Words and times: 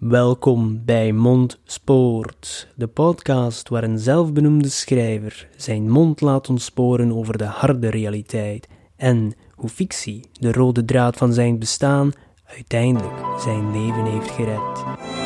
Welkom 0.00 0.84
bij 0.84 1.12
Mondspoort, 1.12 2.68
de 2.74 2.86
podcast 2.86 3.68
waar 3.68 3.82
een 3.82 3.98
zelfbenoemde 3.98 4.68
schrijver 4.68 5.48
zijn 5.56 5.90
mond 5.90 6.20
laat 6.20 6.48
ontsporen 6.48 7.12
over 7.16 7.38
de 7.38 7.44
harde 7.44 7.90
realiteit 7.90 8.68
en 8.96 9.34
hoe 9.54 9.68
fictie, 9.68 10.30
de 10.32 10.52
rode 10.52 10.84
draad 10.84 11.16
van 11.16 11.32
zijn 11.32 11.58
bestaan, 11.58 12.12
uiteindelijk 12.44 13.40
zijn 13.40 13.72
leven 13.72 14.04
heeft 14.04 14.30
gered. 14.30 15.19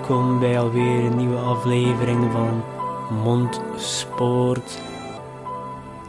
Welkom 0.00 0.38
bij 0.38 0.58
alweer 0.58 1.04
een 1.04 1.16
nieuwe 1.16 1.36
aflevering 1.36 2.32
van 2.32 2.62
Mondspoort. 3.24 4.78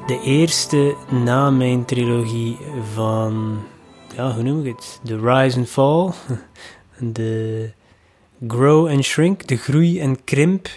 De 0.07 0.21
eerste 0.23 0.95
na 1.09 1.49
mijn 1.49 1.85
trilogie 1.85 2.57
van, 2.93 3.59
ja, 4.15 4.33
hoe 4.33 4.43
noem 4.43 4.65
ik 4.65 4.75
het? 4.75 4.99
The 5.03 5.19
Rise 5.19 5.57
and 5.57 5.69
Fall, 5.69 6.11
de 7.13 7.69
Grow 8.47 8.87
and 8.87 9.03
Shrink, 9.03 9.47
de 9.47 9.57
groei- 9.57 9.99
en 9.99 10.23
krimp 10.23 10.67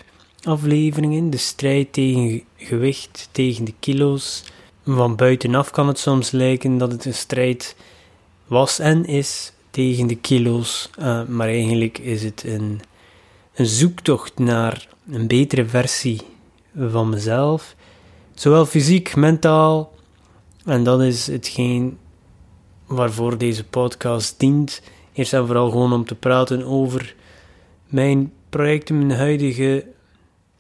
afleveringen, 0.43 1.31
de 1.31 1.37
strijd 1.37 1.93
tegen 1.93 2.43
gewicht, 2.57 3.29
tegen 3.33 3.65
de 3.65 3.75
kilo's. 3.81 4.45
Van 4.85 5.17
buitenaf 5.17 5.71
kan 5.71 5.89
het 5.89 5.99
soms 5.99 6.31
lijken 6.31 6.79
dat 6.79 6.93
het 6.93 7.05
een 7.05 7.15
strijd 7.15 7.77
was 8.47 8.79
en 8.79 9.05
is 9.05 9.53
tegen 9.71 10.07
de 10.07 10.17
kilo's, 10.17 10.91
uh, 10.99 11.25
maar 11.27 11.49
eigenlijk 11.49 11.99
is 11.99 12.23
het 12.23 12.43
een, 12.47 12.81
een 13.55 13.67
zoektocht 13.67 14.39
naar 14.39 14.89
een 15.11 15.27
betere 15.27 15.67
versie 15.67 16.21
van 16.77 17.09
mezelf, 17.09 17.77
zowel 18.35 18.67
fysiek, 18.67 19.17
mentaal, 19.17 19.93
en 20.65 20.85
dat 20.85 21.03
is 21.03 21.27
hetgeen 21.27 21.99
waarvoor 22.87 23.39
deze 23.39 23.65
podcast 23.65 24.41
dient. 24.41 24.83
Eerst 25.13 25.33
en 25.33 25.47
vooral 25.47 25.71
gewoon 25.71 25.93
om 25.93 26.05
te 26.05 26.15
praten 26.15 26.65
over 26.65 27.15
mijn 27.87 28.33
projecten, 28.49 29.07
mijn 29.07 29.19
huidige 29.19 29.87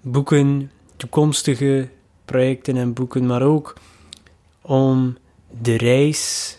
boeken, 0.01 0.71
toekomstige 0.97 1.89
projecten 2.25 2.77
en 2.77 2.93
boeken, 2.93 3.27
maar 3.27 3.43
ook 3.43 3.75
om 4.61 5.17
de 5.61 5.77
reis 5.77 6.57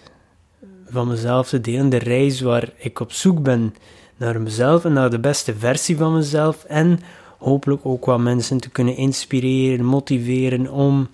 van 0.88 1.08
mezelf 1.08 1.50
te 1.50 1.61
delen. 1.61 1.89
De 1.89 1.97
reis 1.97 2.41
waar 2.41 2.73
ik 2.78 3.00
op 3.00 3.11
zoek 3.11 3.44
ben 3.44 3.75
naar 4.17 4.41
mezelf 4.41 4.85
en 4.85 4.94
naar 4.94 5.09
de 5.09 5.19
beste 5.19 5.55
versie 5.55 5.97
van 5.97 6.13
mezelf. 6.13 6.63
En 6.63 6.99
hopelijk 7.38 7.85
ook 7.85 8.05
wat 8.05 8.19
mensen 8.19 8.59
te 8.59 8.69
kunnen 8.69 8.95
inspireren, 8.95 9.85
motiveren 9.85 10.72
om 10.72 11.07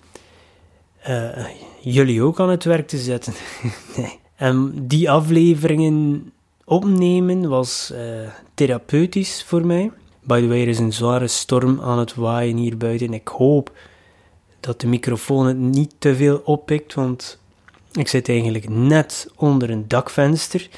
uh, 1.09 1.45
jullie 1.81 2.21
ook 2.21 2.39
aan 2.39 2.49
het 2.49 2.63
werk 2.63 2.88
te 2.88 2.97
zetten. 2.97 3.33
En 4.41 4.73
die 4.88 5.09
afleveringen 5.09 6.31
opnemen 6.66 7.49
was 7.49 7.91
uh, 7.93 7.99
therapeutisch 8.53 9.43
voor 9.43 9.65
mij. 9.65 9.91
By 10.21 10.41
the 10.41 10.47
way, 10.47 10.61
er 10.61 10.67
is 10.67 10.80
een 10.80 10.93
zware 10.93 11.27
storm 11.27 11.81
aan 11.81 11.99
het 11.99 12.15
waaien 12.15 12.58
hier 12.58 12.77
buiten. 12.77 13.13
Ik 13.13 13.27
hoop 13.27 13.71
dat 14.59 14.81
de 14.81 14.88
microfoon 14.88 15.45
het 15.45 15.58
niet 15.58 15.93
te 15.97 16.15
veel 16.15 16.41
oppikt, 16.45 16.93
want 16.93 17.39
ik 17.91 18.08
zit 18.08 18.30
eigenlijk 18.30 18.69
net 18.69 19.27
onder 19.36 19.69
een 19.69 19.88
dakvenster. 19.88 20.69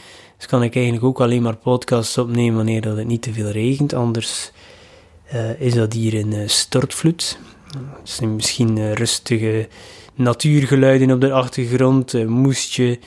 Dus 0.44 0.52
kan 0.52 0.64
ik 0.64 0.76
eigenlijk 0.76 1.06
ook 1.06 1.22
alleen 1.22 1.42
maar 1.42 1.56
podcasts 1.56 2.18
opnemen 2.18 2.56
wanneer 2.56 2.82
dat 2.82 2.98
het 2.98 3.08
niet 3.08 3.22
te 3.22 3.34
veel 3.34 3.50
regent. 3.50 3.94
Anders 3.94 4.52
uh, 5.34 5.62
is 5.62 5.74
dat 5.74 5.94
hier 5.94 6.14
een 6.14 6.32
uh, 6.32 6.48
stortvloed. 6.48 7.38
Het 8.00 8.10
zijn 8.10 8.36
misschien 8.36 8.78
uh, 8.78 8.94
rustige 8.94 9.68
natuurgeluiden 10.16 11.12
op 11.12 11.22
de 11.22 11.32
achtergrond. 11.32 12.28
moest 12.28 12.74
je 12.74 13.00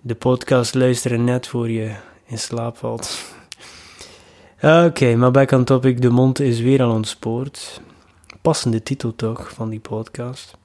de 0.00 0.14
podcast 0.14 0.74
luisteren 0.74 1.24
net 1.24 1.46
voor 1.46 1.70
je 1.70 1.94
in 2.26 2.38
slaap 2.38 2.76
valt. 2.76 3.18
Oké, 4.62 5.16
maar 5.16 5.30
back 5.30 5.50
on 5.50 5.64
topic. 5.64 6.02
De 6.02 6.10
mond 6.10 6.40
is 6.40 6.60
weer 6.60 6.82
al 6.82 6.90
ontspoord. 6.90 7.80
Passende 8.42 8.82
titel 8.82 9.16
toch 9.16 9.50
van 9.52 9.68
die 9.68 9.80
podcast. 9.80 10.57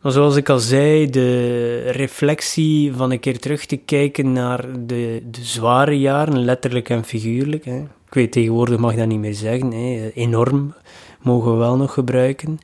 Maar 0.00 0.12
zoals 0.12 0.36
ik 0.36 0.48
al 0.48 0.58
zei, 0.58 1.10
de 1.10 1.90
reflectie 1.90 2.92
van 2.94 3.10
een 3.10 3.20
keer 3.20 3.38
terug 3.38 3.66
te 3.66 3.76
kijken 3.76 4.32
naar 4.32 4.86
de, 4.86 5.22
de 5.30 5.44
zware 5.44 5.98
jaren, 5.98 6.38
letterlijk 6.38 6.88
en 6.88 7.04
figuurlijk. 7.04 7.64
Hè. 7.64 7.78
Ik 7.80 8.14
weet 8.14 8.32
tegenwoordig 8.32 8.78
mag 8.78 8.94
dat 8.94 9.06
niet 9.06 9.18
meer 9.18 9.34
zeggen. 9.34 9.72
Hè. 9.72 10.10
Enorm 10.14 10.74
mogen 11.20 11.52
we 11.52 11.58
wel 11.58 11.76
nog 11.76 11.92
gebruiken. 11.92 12.58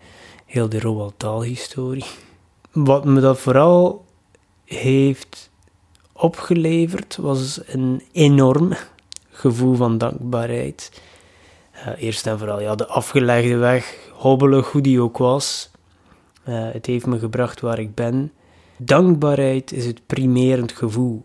Heel 0.47 0.69
de 0.69 0.81
Roald 0.81 1.15
Dahl-historie. 1.17 2.05
Wat 2.73 3.05
me 3.05 3.21
dat 3.21 3.39
vooral 3.39 4.05
heeft 4.65 5.51
opgeleverd, 6.13 7.17
was 7.17 7.61
een 7.67 8.03
enorm 8.13 8.73
gevoel 9.31 9.75
van 9.75 9.99
dankbaarheid. 9.99 11.03
Uh, 11.75 12.03
eerst 12.03 12.27
en 12.27 12.39
vooral 12.39 12.61
ja, 12.61 12.75
de 12.75 12.87
afgelegde 12.87 13.57
weg, 13.57 13.97
hobbelig 14.13 14.71
hoe 14.71 14.81
die 14.81 15.01
ook 15.01 15.19
was 15.19 15.73
uh, 16.49 16.73
het 16.73 16.87
heeft 16.87 17.07
me 17.07 17.19
gebracht 17.19 17.61
waar 17.61 17.79
ik 17.79 17.95
ben. 17.95 18.33
Dankbaarheid 18.77 19.73
is 19.73 19.87
het 19.87 20.07
primerend 20.07 20.73
gevoel. 20.73 21.25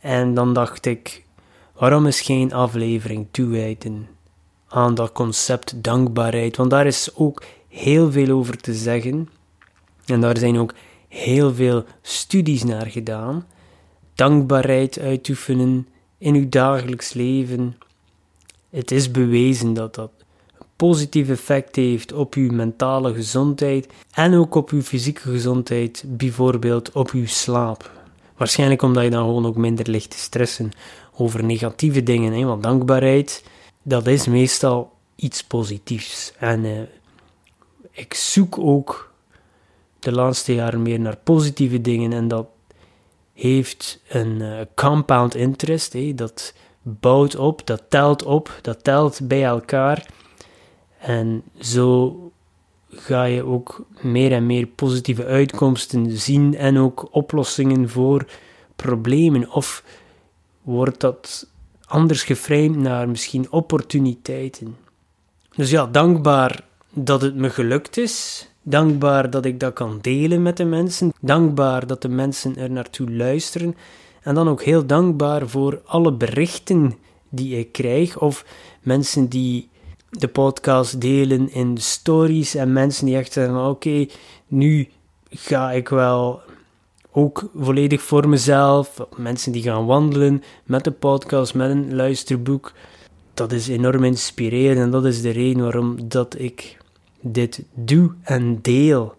En 0.00 0.34
dan 0.34 0.52
dacht 0.54 0.86
ik, 0.86 1.24
waarom 1.72 2.06
is 2.06 2.20
geen 2.20 2.52
aflevering 2.52 3.26
toewijden 3.30 4.08
aan 4.68 4.94
dat 4.94 5.12
concept 5.12 5.82
dankbaarheid? 5.82 6.56
Want 6.56 6.70
daar 6.70 6.86
is 6.86 7.10
ook 7.14 7.42
heel 7.68 8.12
veel 8.12 8.36
over 8.36 8.56
te 8.56 8.74
zeggen. 8.74 9.28
En 10.06 10.20
daar 10.20 10.36
zijn 10.36 10.58
ook 10.58 10.74
heel 11.08 11.54
veel 11.54 11.84
studies 12.02 12.64
naar 12.64 12.86
gedaan. 12.86 13.46
Dankbaarheid 14.14 14.98
uitoefenen 14.98 15.88
in 16.18 16.34
uw 16.34 16.48
dagelijks 16.48 17.12
leven. 17.12 17.76
Het 18.70 18.90
is 18.90 19.10
bewezen 19.10 19.74
dat 19.74 19.94
dat 19.94 20.10
positief 20.76 21.28
effect 21.28 21.76
heeft 21.76 22.12
op 22.12 22.34
uw 22.34 22.52
mentale 22.52 23.14
gezondheid 23.14 23.86
en 24.10 24.34
ook 24.34 24.54
op 24.54 24.70
uw 24.70 24.82
fysieke 24.82 25.20
gezondheid, 25.20 26.04
bijvoorbeeld 26.06 26.92
op 26.92 27.10
uw 27.10 27.26
slaap. 27.26 27.90
Waarschijnlijk 28.36 28.82
omdat 28.82 29.04
je 29.04 29.10
dan 29.10 29.24
gewoon 29.24 29.46
ook 29.46 29.56
minder 29.56 29.90
ligt 29.90 30.10
te 30.10 30.18
stressen 30.18 30.70
over 31.16 31.44
negatieve 31.44 32.02
dingen. 32.02 32.32
Hè? 32.32 32.44
Want 32.44 32.62
dankbaarheid, 32.62 33.44
dat 33.82 34.06
is 34.06 34.26
meestal 34.26 34.92
iets 35.16 35.44
positiefs. 35.44 36.32
En 36.38 36.64
uh, 36.64 36.80
ik 37.90 38.14
zoek 38.14 38.58
ook 38.58 39.12
de 39.98 40.12
laatste 40.12 40.54
jaren 40.54 40.82
meer 40.82 41.00
naar 41.00 41.16
positieve 41.16 41.80
dingen 41.80 42.12
en 42.12 42.28
dat 42.28 42.46
heeft 43.32 44.00
een 44.08 44.40
uh, 44.40 44.60
compound 44.74 45.34
interest. 45.34 45.92
Hè? 45.92 46.14
Dat 46.14 46.54
bouwt 46.82 47.36
op, 47.36 47.66
dat 47.66 47.82
telt 47.88 48.22
op, 48.22 48.58
dat 48.62 48.84
telt 48.84 49.20
bij 49.22 49.44
elkaar. 49.44 50.06
En 51.04 51.42
zo 51.60 52.18
ga 52.88 53.24
je 53.24 53.42
ook 53.42 53.86
meer 54.00 54.32
en 54.32 54.46
meer 54.46 54.66
positieve 54.66 55.24
uitkomsten 55.24 56.18
zien 56.18 56.56
en 56.56 56.78
ook 56.78 57.08
oplossingen 57.10 57.88
voor 57.88 58.26
problemen. 58.76 59.50
Of 59.52 59.84
wordt 60.62 61.00
dat 61.00 61.46
anders 61.86 62.22
geframed 62.22 62.76
naar 62.76 63.08
misschien 63.08 63.52
opportuniteiten. 63.52 64.76
Dus 65.56 65.70
ja, 65.70 65.86
dankbaar 65.86 66.64
dat 66.92 67.22
het 67.22 67.34
me 67.34 67.50
gelukt 67.50 67.96
is. 67.96 68.48
Dankbaar 68.62 69.30
dat 69.30 69.44
ik 69.44 69.60
dat 69.60 69.72
kan 69.72 69.98
delen 70.00 70.42
met 70.42 70.56
de 70.56 70.64
mensen. 70.64 71.12
Dankbaar 71.20 71.86
dat 71.86 72.02
de 72.02 72.08
mensen 72.08 72.56
er 72.56 72.70
naartoe 72.70 73.10
luisteren. 73.10 73.76
En 74.22 74.34
dan 74.34 74.48
ook 74.48 74.62
heel 74.62 74.86
dankbaar 74.86 75.48
voor 75.48 75.80
alle 75.84 76.12
berichten 76.12 76.94
die 77.28 77.58
ik 77.58 77.72
krijg 77.72 78.18
of 78.18 78.44
mensen 78.82 79.28
die 79.28 79.68
de 80.18 80.28
podcast 80.28 81.00
delen 81.00 81.52
in 81.52 81.78
stories 81.78 82.54
en 82.54 82.72
mensen 82.72 83.06
die 83.06 83.16
echt 83.16 83.32
zeggen: 83.32 83.66
Oké, 83.66 84.06
nu 84.46 84.88
ga 85.30 85.72
ik 85.72 85.88
wel 85.88 86.40
ook 87.12 87.50
volledig 87.54 88.02
voor 88.02 88.28
mezelf. 88.28 89.06
Mensen 89.16 89.52
die 89.52 89.62
gaan 89.62 89.86
wandelen 89.86 90.42
met 90.64 90.84
de 90.84 90.90
podcast, 90.90 91.54
met 91.54 91.70
een 91.70 91.94
luisterboek. 91.94 92.72
Dat 93.34 93.52
is 93.52 93.68
enorm 93.68 94.04
inspirerend 94.04 94.78
en 94.78 94.90
dat 94.90 95.04
is 95.04 95.22
de 95.22 95.30
reden 95.30 95.62
waarom 95.62 96.08
dat 96.08 96.38
ik 96.38 96.76
dit 97.20 97.62
doe 97.74 98.12
en 98.22 98.58
deel. 98.62 99.14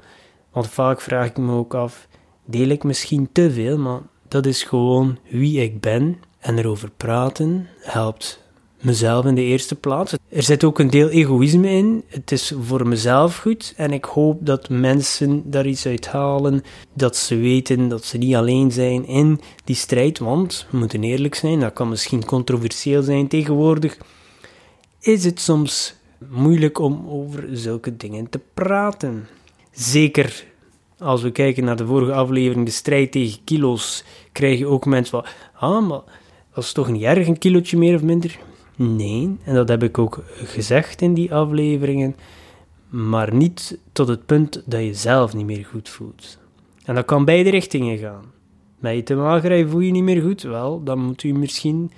Want 0.51 0.67
vaak 0.67 1.01
vraag 1.01 1.27
ik 1.27 1.37
me 1.37 1.51
ook 1.51 1.73
af: 1.73 2.07
deel 2.45 2.67
ik 2.67 2.83
misschien 2.83 3.29
te 3.31 3.51
veel? 3.51 3.77
Maar 3.77 4.01
dat 4.27 4.45
is 4.45 4.63
gewoon 4.63 5.17
wie 5.29 5.61
ik 5.61 5.79
ben 5.79 6.19
en 6.39 6.57
erover 6.57 6.91
praten 6.97 7.67
helpt 7.79 8.44
mezelf 8.85 9.25
in 9.25 9.35
de 9.35 9.41
eerste 9.41 9.75
plaats. 9.75 10.13
Er 10.29 10.43
zit 10.43 10.63
ook 10.63 10.79
een 10.79 10.89
deel 10.89 11.09
egoïsme 11.09 11.69
in. 11.69 12.03
Het 12.07 12.31
is 12.31 12.53
voor 12.61 12.87
mezelf 12.87 13.37
goed 13.37 13.73
en 13.77 13.91
ik 13.91 14.05
hoop 14.05 14.37
dat 14.41 14.69
mensen 14.69 15.51
daar 15.51 15.65
iets 15.65 15.85
uit 15.85 16.07
halen. 16.07 16.63
Dat 16.93 17.15
ze 17.15 17.35
weten 17.35 17.87
dat 17.87 18.05
ze 18.05 18.17
niet 18.17 18.35
alleen 18.35 18.71
zijn 18.71 19.07
in 19.07 19.41
die 19.63 19.75
strijd. 19.75 20.19
Want, 20.19 20.67
we 20.69 20.77
moeten 20.77 21.03
eerlijk 21.03 21.35
zijn, 21.35 21.59
dat 21.59 21.73
kan 21.73 21.89
misschien 21.89 22.25
controversieel 22.25 23.01
zijn 23.01 23.27
tegenwoordig. 23.27 23.97
Is 24.99 25.25
het 25.25 25.39
soms 25.39 25.95
moeilijk 26.29 26.79
om 26.79 27.05
over 27.07 27.47
zulke 27.51 27.97
dingen 27.97 28.29
te 28.29 28.39
praten? 28.53 29.27
Zeker 29.71 30.45
als 30.97 31.21
we 31.21 31.31
kijken 31.31 31.63
naar 31.63 31.75
de 31.75 31.85
vorige 31.85 32.13
aflevering, 32.13 32.65
de 32.65 32.71
strijd 32.71 33.11
tegen 33.11 33.43
kilo's, 33.43 34.03
krijg 34.31 34.59
je 34.59 34.67
ook 34.67 34.85
mensen 34.85 35.21
van, 35.21 35.31
ah, 35.53 35.87
maar 35.87 36.01
dat 36.53 36.63
is 36.63 36.71
toch 36.71 36.89
niet 36.89 37.03
erg, 37.03 37.27
een 37.27 37.37
kilootje 37.37 37.77
meer 37.77 37.95
of 37.95 38.01
minder? 38.01 38.39
Nee, 38.75 39.37
en 39.43 39.53
dat 39.55 39.69
heb 39.69 39.83
ik 39.83 39.97
ook 39.97 40.23
gezegd 40.33 41.01
in 41.01 41.13
die 41.13 41.33
afleveringen, 41.33 42.15
maar 42.89 43.33
niet 43.33 43.77
tot 43.91 44.07
het 44.07 44.25
punt 44.25 44.63
dat 44.65 44.81
je 44.81 44.93
zelf 44.93 45.33
niet 45.33 45.45
meer 45.45 45.65
goed 45.65 45.89
voelt. 45.89 46.37
En 46.85 46.95
dat 46.95 47.05
kan 47.05 47.25
beide 47.25 47.49
richtingen 47.49 47.97
gaan. 47.97 48.23
Ben 48.79 48.95
je 48.95 49.03
te 49.03 49.15
mager 49.15 49.69
voel 49.69 49.79
je 49.79 49.91
niet 49.91 50.03
meer 50.03 50.21
goed? 50.21 50.41
Wel, 50.41 50.83
dan 50.83 50.99
moet 50.99 51.23
u 51.23 51.33
misschien 51.33 51.91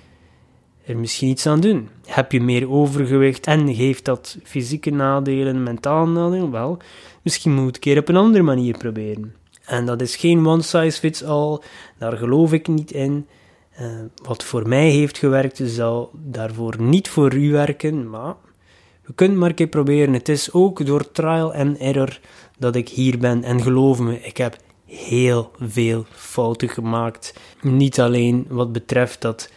er 0.88 0.96
misschien 0.96 1.28
iets 1.28 1.46
aan 1.46 1.60
doen. 1.60 1.88
Heb 2.06 2.32
je 2.32 2.40
meer 2.40 2.70
overgewicht 2.70 3.46
en 3.46 3.74
geeft 3.74 4.04
dat 4.04 4.38
fysieke 4.42 4.90
nadelen, 4.90 5.62
mentale 5.62 6.06
nadelen? 6.06 6.50
Wel, 6.50 6.78
misschien 7.22 7.52
moet 7.52 7.60
je 7.60 7.66
het 7.66 7.78
keer 7.78 7.98
op 7.98 8.08
een 8.08 8.16
andere 8.16 8.44
manier 8.44 8.78
proberen. 8.78 9.34
En 9.64 9.86
dat 9.86 10.00
is 10.00 10.16
geen 10.16 10.46
one 10.46 10.62
size 10.62 10.98
fits 10.98 11.24
all, 11.24 11.58
daar 11.98 12.16
geloof 12.16 12.52
ik 12.52 12.68
niet 12.68 12.90
in. 12.90 13.26
Uh, 13.80 13.86
wat 14.22 14.44
voor 14.44 14.68
mij 14.68 14.90
heeft 14.90 15.18
gewerkt, 15.18 15.60
zal 15.64 16.10
daarvoor 16.12 16.82
niet 16.82 17.08
voor 17.08 17.34
u 17.34 17.52
werken, 17.52 18.10
maar 18.10 18.34
we 19.08 19.14
kunnen 19.14 19.38
maar 19.38 19.48
een 19.48 19.54
keer 19.54 19.66
proberen. 19.66 20.12
Het 20.12 20.28
is 20.28 20.52
ook 20.52 20.86
door 20.86 21.12
trial 21.12 21.54
and 21.54 21.78
error 21.78 22.20
dat 22.58 22.76
ik 22.76 22.88
hier 22.88 23.18
ben. 23.18 23.44
En 23.44 23.62
geloof 23.62 23.98
me, 23.98 24.20
ik 24.20 24.36
heb 24.36 24.56
heel 24.84 25.50
veel 25.60 26.04
fouten 26.10 26.68
gemaakt. 26.68 27.34
Niet 27.62 28.00
alleen 28.00 28.46
wat 28.48 28.72
betreft 28.72 29.20
dat 29.20 29.50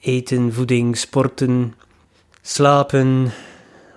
eten, 0.00 0.52
voeding, 0.52 0.96
sporten, 0.96 1.74
slapen, 2.42 3.32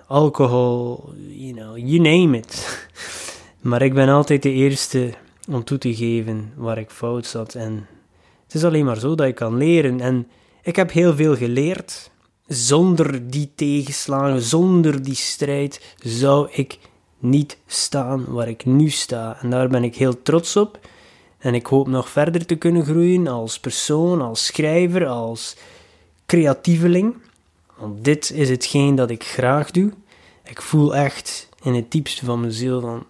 alcohol, 0.06 1.12
you 1.28 1.52
know, 1.52 1.76
you 1.76 1.98
name 1.98 2.36
it. 2.36 2.88
Maar 3.60 3.82
ik 3.82 3.94
ben 3.94 4.08
altijd 4.08 4.42
de 4.42 4.52
eerste 4.52 5.14
om 5.48 5.64
toe 5.64 5.78
te 5.78 5.94
geven 5.94 6.52
waar 6.56 6.78
ik 6.78 6.90
fout 6.90 7.26
zat. 7.26 7.54
En 7.54 7.86
het 8.50 8.58
is 8.58 8.64
alleen 8.68 8.84
maar 8.84 8.98
zo 8.98 9.14
dat 9.14 9.26
ik 9.26 9.34
kan 9.34 9.56
leren. 9.56 10.00
En 10.00 10.28
ik 10.62 10.76
heb 10.76 10.92
heel 10.92 11.14
veel 11.14 11.36
geleerd. 11.36 12.10
Zonder 12.46 13.30
die 13.30 13.52
tegenslagen, 13.54 14.42
zonder 14.42 15.02
die 15.02 15.14
strijd, 15.14 15.94
zou 15.98 16.48
ik 16.52 16.78
niet 17.18 17.58
staan 17.66 18.24
waar 18.28 18.48
ik 18.48 18.64
nu 18.64 18.88
sta. 18.88 19.36
En 19.40 19.50
daar 19.50 19.68
ben 19.68 19.84
ik 19.84 19.96
heel 19.96 20.22
trots 20.22 20.56
op. 20.56 20.78
En 21.38 21.54
ik 21.54 21.66
hoop 21.66 21.88
nog 21.88 22.08
verder 22.08 22.46
te 22.46 22.54
kunnen 22.54 22.84
groeien 22.84 23.26
als 23.26 23.60
persoon, 23.60 24.20
als 24.20 24.46
schrijver, 24.46 25.06
als 25.06 25.56
creatieveling. 26.26 27.14
Want 27.78 28.04
dit 28.04 28.30
is 28.30 28.48
hetgeen 28.48 28.94
dat 28.94 29.10
ik 29.10 29.24
graag 29.24 29.70
doe. 29.70 29.92
Ik 30.44 30.62
voel 30.62 30.96
echt 30.96 31.48
in 31.62 31.74
het 31.74 31.90
diepste 31.90 32.24
van 32.24 32.40
mijn 32.40 32.52
ziel 32.52 32.80
van... 32.80 33.06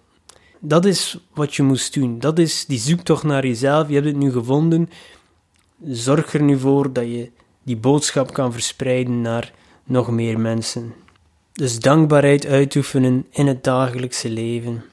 Dat 0.59 0.85
is 0.85 1.17
wat 1.33 1.55
je 1.55 1.63
moest 1.63 1.93
doen. 1.93 2.19
Dat 2.19 2.39
is 2.39 2.65
die 2.65 2.79
zoektocht 2.79 3.23
naar 3.23 3.45
jezelf. 3.45 3.87
Je 3.87 3.93
hebt 3.93 4.05
het 4.05 4.17
nu 4.17 4.31
gevonden. 4.31 4.89
Zorg 5.85 6.33
er 6.33 6.41
nu 6.41 6.59
voor 6.59 6.93
dat 6.93 7.03
je 7.03 7.31
die 7.63 7.77
boodschap 7.77 8.33
kan 8.33 8.51
verspreiden 8.51 9.21
naar 9.21 9.53
nog 9.83 10.11
meer 10.11 10.39
mensen. 10.39 10.93
Dus 11.51 11.79
dankbaarheid 11.79 12.45
uitoefenen 12.45 13.25
in 13.29 13.47
het 13.47 13.63
dagelijkse 13.63 14.29
leven. 14.29 14.83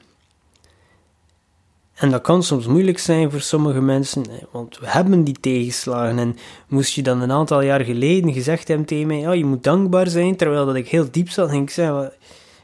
En 1.93 2.09
dat 2.09 2.21
kan 2.21 2.43
soms 2.43 2.67
moeilijk 2.67 2.99
zijn 2.99 3.31
voor 3.31 3.41
sommige 3.41 3.81
mensen, 3.81 4.25
want 4.51 4.79
we 4.79 4.89
hebben 4.89 5.23
die 5.23 5.39
tegenslagen. 5.39 6.19
En 6.19 6.37
moest 6.67 6.93
je 6.93 7.01
dan 7.01 7.21
een 7.21 7.31
aantal 7.31 7.61
jaar 7.61 7.81
geleden 7.81 8.33
gezegd 8.33 8.67
hebben 8.67 8.85
tegen 8.85 9.07
mij, 9.07 9.19
ja, 9.19 9.31
je 9.31 9.45
moet 9.45 9.63
dankbaar 9.63 10.07
zijn, 10.07 10.35
terwijl 10.35 10.65
dat 10.65 10.75
ik 10.75 10.87
heel 10.87 11.07
diep 11.11 11.29
zat, 11.29 11.49
en 11.49 11.61
ik 11.61 11.71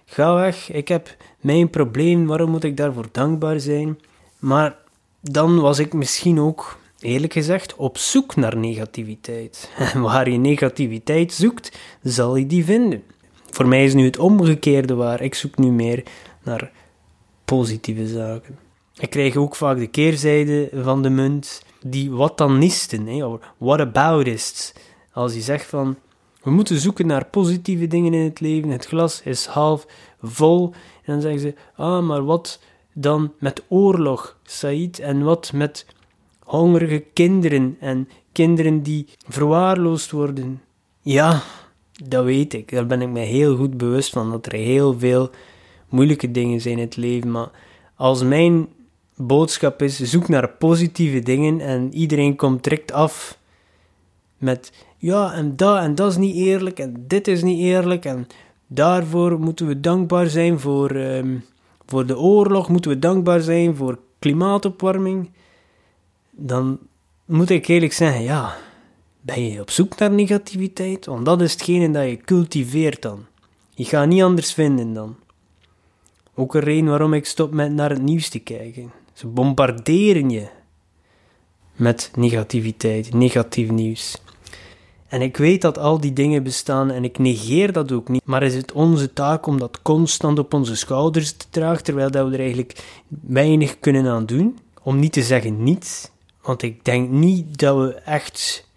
ga 0.06 0.36
weg, 0.36 0.72
ik 0.72 0.88
heb 0.88 1.16
mijn 1.40 1.70
probleem, 1.70 2.26
waarom 2.26 2.50
moet 2.50 2.64
ik 2.64 2.78
daarvoor 2.78 3.08
dankbaar 3.12 3.60
zijn? 3.60 4.00
Maar 4.40 4.78
dan 5.22 5.60
was 5.60 5.80
ik 5.80 5.94
misschien 5.94 6.40
ook, 6.40 6.78
eerlijk 7.06 7.34
gezegd, 7.34 7.76
op 7.76 7.98
zoek 7.98 8.36
naar 8.36 8.58
negativiteit. 8.58 9.72
En 9.78 10.02
waar 10.12 10.30
je 10.30 10.38
negativiteit 10.38 11.34
zoekt, 11.34 11.78
zal 12.04 12.36
je 12.36 12.48
die 12.48 12.66
vinden. 12.66 13.04
Voor 13.50 13.68
mij 13.68 13.84
is 13.84 13.94
nu 13.94 14.06
het 14.06 14.18
omgekeerde 14.18 14.96
waar, 14.96 15.22
ik 15.22 15.36
zoek 15.36 15.58
nu 15.58 15.72
meer 15.72 16.04
naar 16.44 16.72
positieve 17.46 18.08
zaken. 18.08 18.58
Ik 18.98 19.10
krijg 19.10 19.36
ook 19.36 19.56
vaak 19.56 19.78
de 19.78 19.88
keerzijde 19.88 20.70
van 20.74 21.02
de 21.02 21.10
munt, 21.10 21.64
die 21.82 22.12
wat 22.12 22.38
dan 22.38 22.58
nisten. 22.58 23.08
Als 25.12 25.34
je 25.34 25.42
zegt 25.42 25.66
van, 25.66 25.98
we 26.44 26.52
moeten 26.52 26.80
zoeken 26.80 27.08
naar 27.08 27.26
positieve 27.26 27.88
dingen 27.88 28.14
in 28.14 28.24
het 28.24 28.40
leven, 28.40 28.70
het 28.70 28.86
glas 28.86 29.22
is 29.22 29.46
half 29.46 29.88
vol, 30.22 30.74
en 31.04 31.14
dan 31.14 31.22
zeggen 31.22 31.40
ze, 31.40 31.54
ah, 31.76 32.04
maar 32.04 32.26
wat 32.26 32.60
dan 32.94 33.34
met 33.40 33.64
oorlog, 33.68 34.38
Said, 34.44 35.00
en 35.00 35.24
wat 35.24 35.52
met 35.54 35.86
hongerige 36.46 37.04
kinderen 37.14 37.78
en 37.80 38.10
kinderen 38.32 38.82
die 38.84 39.08
verwaarloosd 39.28 40.12
worden. 40.12 40.62
Ja, 41.02 41.42
dat 42.04 42.24
weet 42.24 42.54
ik, 42.54 42.72
daar 42.72 42.86
ben 42.86 43.02
ik 43.02 43.10
me 43.10 43.20
heel 43.20 43.56
goed 43.56 43.78
bewust 43.78 44.10
van, 44.10 44.32
dat 44.32 44.46
er 44.46 44.54
heel 44.54 45.00
veel 45.00 45.30
moeilijke 45.90 46.32
dingen 46.32 46.62
zijn 46.62 46.78
in 46.78 46.84
het 46.84 46.96
leven, 46.96 47.32
maar 47.32 47.50
als 47.96 48.24
mijn 48.24 48.68
boodschap 49.16 49.82
is: 49.82 50.00
zoek 50.00 50.28
naar 50.28 50.50
positieve 50.50 51.20
dingen 51.20 51.60
en 51.60 51.94
iedereen 51.94 52.36
komt 52.36 52.64
direct 52.64 52.92
af 52.92 53.38
met 54.38 54.72
ja, 54.98 55.34
en 55.34 55.56
dat 55.56 55.78
en 55.78 55.96
dat 55.96 56.12
is 56.12 56.18
niet 56.18 56.36
eerlijk 56.36 56.80
en 56.80 57.06
dit 57.08 57.28
is 57.28 57.44
niet 57.44 57.60
eerlijk 57.60 58.06
en 58.06 58.28
daarvoor 58.68 59.40
moeten 59.40 59.68
we 59.68 59.80
dankbaar 59.80 60.28
zijn 60.28 60.60
voor, 60.60 60.92
um, 60.96 61.44
voor 61.86 62.06
de 62.06 62.18
oorlog, 62.18 62.70
moeten 62.70 62.92
we 62.92 63.00
dankbaar 63.00 63.42
zijn 63.42 63.76
voor 63.76 64.00
klimaatopwarming. 64.20 65.30
Dan 66.36 66.80
moet 67.26 67.50
ik 67.50 67.68
eerlijk 67.68 67.94
zeggen, 67.94 68.24
ja, 68.24 68.56
ben 69.22 69.50
je 69.50 69.62
op 69.62 69.72
zoek 69.72 69.98
naar 69.98 70.12
negativiteit? 70.12 71.06
Want 71.06 71.26
dat 71.26 71.42
is 71.42 71.52
hetgene 71.52 71.92
dat 71.92 72.10
je 72.10 72.18
cultiveert 72.18 73.02
dan. 73.02 73.26
Je 73.70 73.86
gaat 73.86 74.08
niet 74.08 74.22
anders 74.22 74.54
vinden 74.54 74.94
dan. 74.94 75.16
Ook 76.34 76.56
een 76.56 76.62
reden 76.62 76.86
waarom 76.86 77.14
ik 77.14 77.26
stop 77.26 77.54
met 77.54 77.72
naar 77.72 77.90
het 77.90 78.02
nieuws 78.02 78.30
te 78.30 78.40
kijken. 78.40 78.92
Ze 79.14 79.28
bombarderen 79.28 80.30
je 80.30 80.48
met 81.76 82.12
negativiteit, 82.16 83.14
negatief 83.14 83.70
nieuws. 83.70 84.18
En 85.08 85.22
ik 85.22 85.38
weet 85.38 85.62
dat 85.62 85.78
al 85.78 86.00
die 86.00 86.14
dingen 86.14 86.44
bestaan 86.44 86.92
en 86.92 87.04
ik 87.04 87.18
negeer 87.18 87.72
dat 87.72 87.92
ook 87.92 88.10
niet. 88.10 88.22
Maar 88.26 88.44
is 88.44 88.56
het 88.56 88.72
onze 88.72 89.14
taak 89.14 89.46
om 89.46 89.60
dat 89.60 89.82
constant 89.82 90.40
op 90.40 90.54
onze 90.54 90.76
schouders 90.76 91.32
te 91.32 91.46
dragen, 91.50 91.84
terwijl 91.84 92.12
dat 92.12 92.28
we 92.28 92.34
er 92.34 92.40
eigenlijk 92.40 92.84
weinig 93.10 93.80
kunnen 93.80 94.08
aan 94.08 94.26
doen? 94.26 94.58
Om 94.84 95.00
niet 95.00 95.14
te 95.14 95.24
zeggen 95.24 95.64
niets. 95.64 96.10
Want 96.46 96.62
ik 96.62 96.86
denk 96.86 97.10
niet 97.10 97.60
dat 97.60 97.78
we 97.78 97.94
echt 97.94 98.68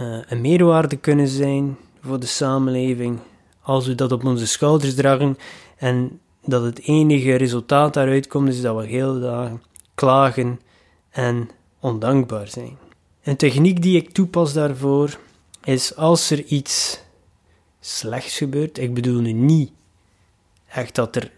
uh, 0.00 0.18
een 0.28 0.40
meerwaarde 0.40 0.96
kunnen 0.96 1.28
zijn 1.28 1.76
voor 2.00 2.20
de 2.20 2.26
samenleving 2.26 3.18
als 3.60 3.86
we 3.86 3.94
dat 3.94 4.12
op 4.12 4.24
onze 4.24 4.46
schouders 4.46 4.94
dragen 4.94 5.38
en 5.76 6.20
dat 6.44 6.62
het 6.62 6.80
enige 6.82 7.34
resultaat 7.34 7.94
daaruit 7.94 8.26
komt 8.26 8.48
is 8.48 8.60
dat 8.60 8.76
we 8.76 8.86
heel 8.86 9.20
dagen 9.20 9.62
klagen 9.94 10.60
en 11.10 11.50
ondankbaar 11.80 12.48
zijn. 12.48 12.78
Een 13.22 13.36
techniek 13.36 13.82
die 13.82 13.96
ik 13.96 14.10
toepas 14.10 14.52
daarvoor 14.52 15.18
is 15.64 15.96
als 15.96 16.30
er 16.30 16.44
iets 16.44 17.00
slechts 17.80 18.36
gebeurt, 18.36 18.78
ik 18.78 18.94
bedoel 18.94 19.20
nu 19.20 19.32
niet 19.32 19.70
echt 20.68 20.94
dat 20.94 21.16
er 21.16 21.30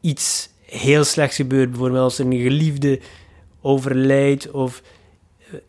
iets 0.00 0.48
heel 0.60 1.04
slechts 1.04 1.36
gebeurt, 1.36 1.70
bijvoorbeeld 1.70 2.02
als 2.02 2.18
er 2.18 2.26
een 2.26 2.40
geliefde 2.40 3.00
overlijdt 3.66 4.50
of 4.50 4.82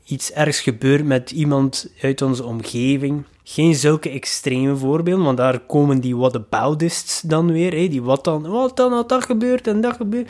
iets 0.04 0.32
ergs 0.32 0.60
gebeurt 0.60 1.06
met 1.06 1.32
iemand 1.32 1.90
uit 2.02 2.22
onze 2.22 2.44
omgeving. 2.44 3.24
Geen 3.44 3.76
zulke 3.76 4.10
extreme 4.10 4.76
voorbeelden, 4.76 5.26
want 5.26 5.38
daar 5.38 5.60
komen 5.60 6.00
die 6.00 6.18
whataboutists 6.18 7.22
dan 7.22 7.52
weer. 7.52 7.90
Die 7.90 8.02
wat 8.02 8.24
dan, 8.24 8.48
wat 8.48 8.78
dan 8.78 8.92
had 8.92 9.10
dat 9.10 9.26
gebeurd 9.26 9.68
en 9.68 9.82
dat 9.82 9.96
gebeurt. 9.96 10.30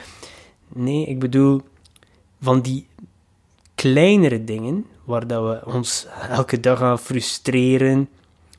Nee, 0.67 1.05
ik 1.05 1.19
bedoel 1.19 1.61
van 2.41 2.61
die 2.61 2.87
kleinere 3.75 4.43
dingen 4.43 4.85
waar 5.03 5.27
dat 5.27 5.43
we 5.43 5.73
ons 5.73 6.07
elke 6.29 6.59
dag 6.59 6.81
aan 6.81 6.99
frustreren. 6.99 8.09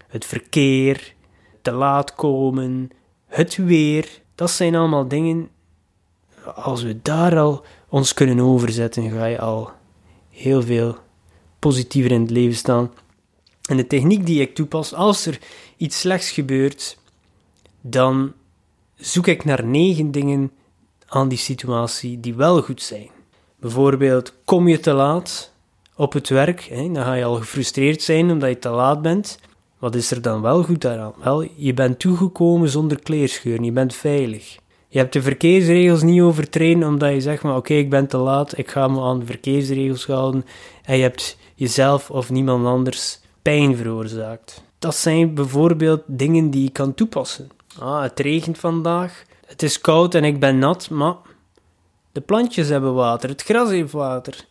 Het 0.07 0.25
verkeer, 0.25 1.15
te 1.63 1.73
laat 1.73 2.15
komen, 2.15 2.91
het 3.27 3.57
weer. 3.57 4.21
Dat 4.35 4.51
zijn 4.51 4.75
allemaal 4.75 5.09
dingen. 5.09 5.49
Als 6.55 6.83
we 6.83 7.03
daar 7.03 7.39
al 7.39 7.65
ons 7.89 8.15
kunnen 8.15 8.41
overzetten, 8.41 9.11
ga 9.11 9.25
je 9.25 9.39
al 9.39 9.71
heel 10.31 10.63
veel 10.63 10.97
positiever 11.59 12.11
in 12.11 12.21
het 12.21 12.31
leven 12.31 12.57
staan. 12.57 12.91
En 13.69 13.77
de 13.77 13.87
techniek 13.87 14.27
die 14.27 14.41
ik 14.41 14.55
toepas, 14.55 14.95
als 14.95 15.27
er 15.27 15.39
iets 15.77 16.01
slechts 16.01 16.31
gebeurt, 16.31 16.99
dan 17.81 18.33
zoek 18.95 19.27
ik 19.27 19.45
naar 19.45 19.65
negen 19.65 20.11
dingen 20.11 20.51
aan 21.07 21.29
die 21.29 21.39
situatie 21.39 22.21
die 22.21 22.35
wel 22.35 22.63
goed 22.63 22.83
zijn. 22.83 23.09
Bijvoorbeeld, 23.61 24.35
kom 24.45 24.69
je 24.69 24.81
te 24.81 24.93
laat 24.93 25.53
op 25.97 26.13
het 26.13 26.29
werk, 26.29 26.61
hè, 26.61 26.93
dan 26.93 27.05
ga 27.05 27.15
je 27.15 27.25
al 27.25 27.35
gefrustreerd 27.35 28.03
zijn 28.03 28.31
omdat 28.31 28.49
je 28.49 28.59
te 28.59 28.69
laat 28.69 29.03
bent. 29.03 29.39
Wat 29.79 29.95
is 29.95 30.11
er 30.11 30.23
dan 30.23 30.41
wel 30.41 30.63
goed 30.63 30.81
daaraan? 30.81 31.15
Wel, 31.23 31.49
je 31.57 31.75
bent 31.75 31.99
toegekomen 31.99 32.69
zonder 32.69 33.03
kleerscheuren, 33.03 33.65
je 33.65 33.73
bent 33.73 33.95
veilig. 33.95 34.59
Je 34.91 34.99
hebt 34.99 35.13
de 35.13 35.23
verkeersregels 35.23 36.03
niet 36.03 36.21
overtreden 36.21 36.89
omdat 36.89 37.13
je 37.13 37.21
zegt, 37.21 37.43
maar 37.43 37.57
oké, 37.57 37.75
ik 37.75 37.91
ben 37.91 38.07
te 38.07 38.17
laat, 38.17 38.59
ik 38.59 38.71
ga 38.71 38.89
me 38.89 39.01
aan 39.01 39.19
de 39.19 39.27
verkeersregels 39.27 40.07
houden. 40.07 40.45
En 40.83 40.97
je 40.97 41.03
hebt 41.03 41.39
jezelf 41.55 42.11
of 42.11 42.31
niemand 42.31 42.67
anders 42.67 43.21
pijn 43.43 43.77
veroorzaakt. 43.77 44.63
Dat 44.79 44.97
zijn 44.97 45.35
bijvoorbeeld 45.35 46.03
dingen 46.07 46.51
die 46.51 46.63
je 46.63 46.71
kan 46.71 46.95
toepassen. 46.95 47.49
Ah, 47.79 48.03
het 48.03 48.21
regent 48.21 48.59
vandaag, 48.59 49.25
het 49.47 49.63
is 49.63 49.81
koud 49.81 50.15
en 50.15 50.25
ik 50.25 50.41
ben 50.41 50.59
nat, 50.59 50.91
maar 50.91 51.17
de 52.13 52.21
plantjes 52.21 52.69
hebben 52.69 52.95
water, 52.95 53.29
het 53.29 53.43
gras 53.43 53.71
heeft 53.71 53.93
water. 53.93 54.47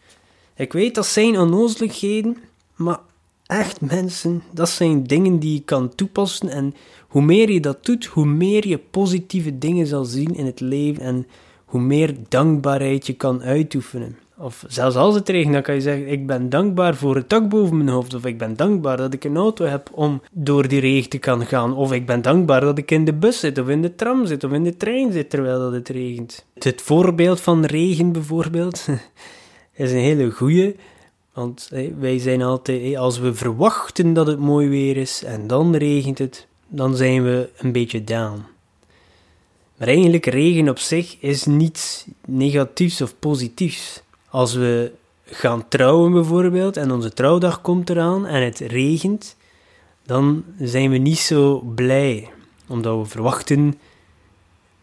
Ik 0.56 0.74
weet, 0.74 0.96
dat 0.96 1.06
zijn 1.06 1.40
onnozeligheden, 1.40 2.38
maar 2.76 3.00
echt 3.46 3.82
mensen, 3.82 4.44
dat 4.52 4.70
zijn 4.70 5.04
dingen 5.04 5.40
die 5.40 5.54
je 5.54 5.62
kan 5.62 5.96
toepassen. 5.96 6.50
En 6.50 6.76
hoe 7.08 7.22
meer 7.22 7.52
je 7.52 7.60
dat 7.60 7.86
doet, 7.86 8.06
hoe 8.06 8.26
meer 8.26 8.68
je 8.68 8.78
positieve 8.78 9.58
dingen 9.58 9.88
zal 9.88 10.06
zien 10.06 10.36
in 10.36 10.46
het 10.46 10.60
leven 10.60 11.04
en 11.04 11.28
hoe 11.66 11.82
meer 11.82 12.16
dankbaarheid 12.28 13.08
je 13.08 13.14
kan 13.14 13.44
uitoefenen. 13.44 14.18
Of 14.40 14.64
zelfs 14.68 14.96
als 14.96 15.16
het 15.16 15.30
regent, 15.30 15.54
dan 15.54 15.62
kan 15.62 15.76
je 15.76 15.82
zeggen: 15.82 16.08
Ik 16.08 16.28
ben 16.28 16.50
dankbaar 16.50 16.96
voor 16.96 17.16
het 17.16 17.30
dak 17.30 17.50
boven 17.50 17.78
mijn 17.78 17.90
hoofd. 17.90 18.14
Of 18.14 18.26
ik 18.26 18.38
ben 18.38 18.56
dankbaar 18.56 18.98
dat 18.98 19.14
ik 19.14 19.24
een 19.24 19.38
auto 19.38 19.66
heb 19.66 19.90
om 19.92 20.22
door 20.32 20.68
die 20.68 20.80
regen 20.80 21.10
te 21.10 21.18
kan 21.18 21.46
gaan. 21.46 21.76
Of 21.76 21.92
ik 21.92 22.06
ben 22.06 22.22
dankbaar 22.22 22.62
dat 22.62 22.78
ik 22.78 22.92
in 22.92 23.06
de 23.06 23.14
bus 23.14 23.40
zit, 23.40 23.58
of 23.58 23.68
in 23.68 23.82
de 23.82 23.96
tram 23.96 24.26
zit, 24.26 24.44
of 24.44 24.52
in 24.52 24.64
de 24.64 24.78
trein 24.78 25.12
zit 25.12 25.30
terwijl 25.30 25.60
dat 25.60 25.72
het 25.72 25.90
regent. 25.90 26.46
Het 26.60 26.82
voorbeeld 26.82 27.42
van 27.42 27.66
regen 27.66 28.12
bijvoorbeeld 28.12 28.88
is 29.74 29.92
een 29.92 29.98
hele 29.98 30.32
goeie. 30.32 30.76
Want 31.34 31.72
wij 32.00 32.20
zijn 32.20 32.42
altijd, 32.42 32.98
als 32.98 33.20
we 33.20 33.34
verwachten 33.34 34.14
dat 34.14 34.28
het 34.28 34.40
mooi 34.40 34.68
weer 34.68 34.98
is 34.98 35.24
en 35.24 35.48
dan 35.48 35.76
regent 35.76 36.18
het, 36.18 36.48
dan 36.68 36.96
zijn 36.96 37.24
we 37.24 37.50
een 37.58 37.72
beetje 37.72 38.04
down. 38.04 38.46
Maar 39.78 39.88
eigenlijk, 39.88 40.26
regen 40.26 40.70
op 40.70 40.80
zich 40.80 41.18
is 41.20 41.46
niets 41.46 42.06
negatiefs 42.26 43.02
of 43.02 43.20
positiefs. 43.20 44.02
Als 44.30 44.54
we 44.54 44.92
gaan 45.26 45.68
trouwen 45.68 46.12
bijvoorbeeld 46.12 46.78
en 46.78 46.92
onze 46.92 47.14
trouwdag 47.14 47.62
komt 47.62 47.90
eraan 47.90 48.26
en 48.26 48.44
het 48.44 48.60
regent, 48.60 49.36
dan 50.06 50.44
zijn 50.60 50.90
we 50.90 50.98
niet 50.98 51.18
zo 51.18 51.60
blij, 51.60 52.30
omdat 52.68 52.98
we 53.00 53.06
verwachten 53.06 53.80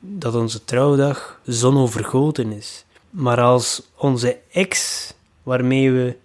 dat 0.00 0.34
onze 0.34 0.64
trouwdag 0.64 1.40
zonovergoten 1.44 2.52
is. 2.52 2.84
Maar 3.10 3.40
als 3.40 3.82
onze 3.96 4.38
ex, 4.52 5.12
waarmee 5.42 5.90
we 5.90 6.16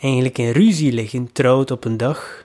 eigenlijk 0.00 0.38
in 0.38 0.50
ruzie 0.50 0.92
liggen, 0.92 1.32
trouwt 1.32 1.70
op 1.70 1.84
een 1.84 1.96
dag 1.96 2.44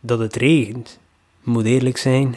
dat 0.00 0.18
het 0.18 0.36
regent, 0.36 0.98
moet 1.42 1.64
eerlijk 1.64 1.96
zijn, 1.96 2.36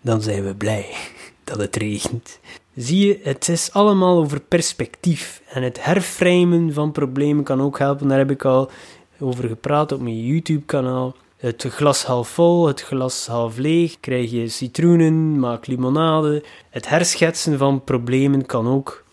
dan 0.00 0.22
zijn 0.22 0.44
we 0.44 0.54
blij 0.54 0.86
dat 1.44 1.58
het 1.58 1.76
regent. 1.76 2.38
Zie 2.74 3.06
je, 3.06 3.20
het 3.22 3.48
is 3.48 3.72
allemaal 3.72 4.18
over 4.18 4.40
perspectief. 4.40 5.42
En 5.48 5.62
het 5.62 5.84
herframen 5.84 6.72
van 6.72 6.92
problemen 6.92 7.44
kan 7.44 7.60
ook 7.60 7.78
helpen. 7.78 8.08
Daar 8.08 8.18
heb 8.18 8.30
ik 8.30 8.44
al 8.44 8.70
over 9.18 9.48
gepraat 9.48 9.92
op 9.92 10.00
mijn 10.00 10.26
YouTube-kanaal. 10.26 11.14
Het 11.36 11.66
glas 11.68 12.04
half 12.04 12.28
vol, 12.28 12.66
het 12.66 12.82
glas 12.82 13.26
half 13.26 13.56
leeg. 13.56 14.00
Krijg 14.00 14.30
je 14.30 14.48
citroenen, 14.48 15.38
maak 15.38 15.66
limonade. 15.66 16.42
Het 16.70 16.88
herschetsen 16.88 17.58
van 17.58 17.84
problemen 17.84 18.46
kan 18.46 18.68
ook 18.68 19.04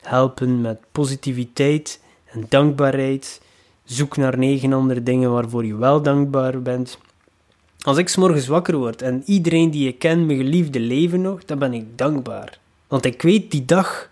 helpen 0.00 0.60
met 0.60 0.78
positiviteit 0.92 2.00
en 2.24 2.46
dankbaarheid. 2.48 3.40
Zoek 3.84 4.16
naar 4.16 4.38
negen 4.38 4.72
andere 4.72 5.02
dingen 5.02 5.32
waarvoor 5.32 5.64
je 5.64 5.76
wel 5.76 6.02
dankbaar 6.02 6.62
bent. 6.62 6.98
Als 7.78 7.96
ik 7.96 8.08
s'morgens 8.08 8.46
wakker 8.46 8.76
word 8.76 9.02
en 9.02 9.22
iedereen 9.26 9.70
die 9.70 9.88
ik 9.88 9.98
ken, 9.98 10.26
mijn 10.26 10.38
geliefde 10.38 10.80
leven 10.80 11.20
nog, 11.20 11.44
dan 11.44 11.58
ben 11.58 11.72
ik 11.72 11.98
dankbaar. 11.98 12.58
Want 12.86 13.04
ik 13.04 13.22
weet 13.22 13.50
die 13.50 13.64
dag 13.64 14.10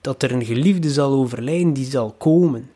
dat 0.00 0.22
er 0.22 0.32
een 0.32 0.44
geliefde 0.44 0.90
zal 0.90 1.12
overlijden, 1.12 1.72
die 1.72 1.84
zal 1.84 2.12
komen. 2.18 2.70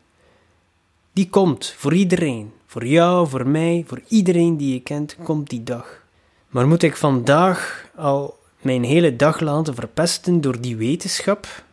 Die 1.13 1.29
komt 1.29 1.73
voor 1.77 1.93
iedereen. 1.93 2.51
Voor 2.65 2.85
jou, 2.85 3.27
voor 3.27 3.47
mij, 3.47 3.83
voor 3.87 4.01
iedereen 4.07 4.57
die 4.57 4.73
je 4.73 4.81
kent, 4.81 5.15
komt 5.23 5.49
die 5.49 5.63
dag. 5.63 6.03
Maar 6.49 6.67
moet 6.67 6.83
ik 6.83 6.95
vandaag 6.95 7.89
al 7.95 8.37
mijn 8.61 8.83
hele 8.83 9.15
dag 9.15 9.39
laten 9.39 9.75
verpesten 9.75 10.41
door 10.41 10.61
die 10.61 10.75
wetenschap? 10.75 11.63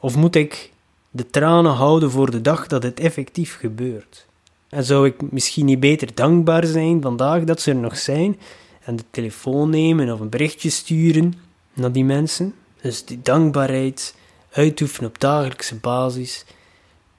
Of 0.00 0.16
moet 0.16 0.36
ik 0.36 0.72
de 1.10 1.30
tranen 1.30 1.72
houden 1.72 2.10
voor 2.10 2.30
de 2.30 2.40
dag 2.40 2.66
dat 2.66 2.82
het 2.82 3.00
effectief 3.00 3.58
gebeurt? 3.58 4.26
En 4.72 4.84
zou 4.84 5.06
ik 5.06 5.30
misschien 5.30 5.64
niet 5.64 5.80
beter 5.80 6.14
dankbaar 6.14 6.66
zijn 6.66 7.02
vandaag 7.02 7.44
dat 7.44 7.60
ze 7.60 7.70
er 7.70 7.76
nog 7.76 7.98
zijn 7.98 8.38
en 8.84 8.96
de 8.96 9.04
telefoon 9.10 9.70
nemen 9.70 10.12
of 10.12 10.20
een 10.20 10.28
berichtje 10.28 10.70
sturen 10.70 11.34
naar 11.72 11.92
die 11.92 12.04
mensen? 12.04 12.54
Dus 12.80 13.04
die 13.04 13.20
dankbaarheid 13.22 14.14
uitoefenen 14.50 15.10
op 15.10 15.20
dagelijkse 15.20 15.74
basis. 15.74 16.44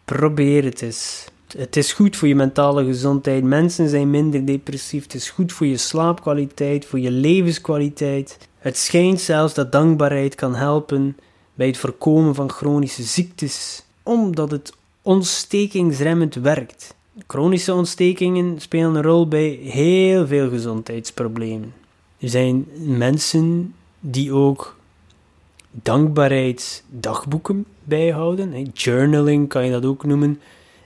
Probeer 0.05 0.63
het 0.63 0.81
eens. 0.81 1.25
Het 1.57 1.75
is 1.75 1.93
goed 1.93 2.15
voor 2.15 2.27
je 2.27 2.35
mentale 2.35 2.85
gezondheid. 2.85 3.43
Mensen 3.43 3.89
zijn 3.89 4.09
minder 4.09 4.45
depressief. 4.45 5.03
Het 5.03 5.13
is 5.13 5.29
goed 5.29 5.51
voor 5.51 5.67
je 5.67 5.77
slaapkwaliteit, 5.77 6.85
voor 6.85 6.99
je 6.99 7.11
levenskwaliteit. 7.11 8.37
Het 8.59 8.77
schijnt 8.77 9.21
zelfs 9.21 9.53
dat 9.53 9.71
dankbaarheid 9.71 10.35
kan 10.35 10.55
helpen 10.55 11.17
bij 11.53 11.67
het 11.67 11.77
voorkomen 11.77 12.35
van 12.35 12.49
chronische 12.49 13.03
ziektes, 13.03 13.83
omdat 14.03 14.51
het 14.51 14.73
ontstekingsremmend 15.01 16.35
werkt. 16.35 16.95
Chronische 17.27 17.73
ontstekingen 17.73 18.61
spelen 18.61 18.95
een 18.95 19.01
rol 19.01 19.27
bij 19.27 19.47
heel 19.49 20.27
veel 20.27 20.49
gezondheidsproblemen. 20.49 21.73
Er 22.17 22.29
zijn 22.29 22.67
mensen 22.77 23.73
die 23.99 24.31
ook 24.31 24.77
dankbaarheidsdagboeken 25.71 27.65
bijhouden. 27.83 28.63
Journaling 28.73 29.49
kan 29.49 29.65
je 29.65 29.71
dat 29.71 29.85
ook 29.85 30.05
noemen. 30.05 30.39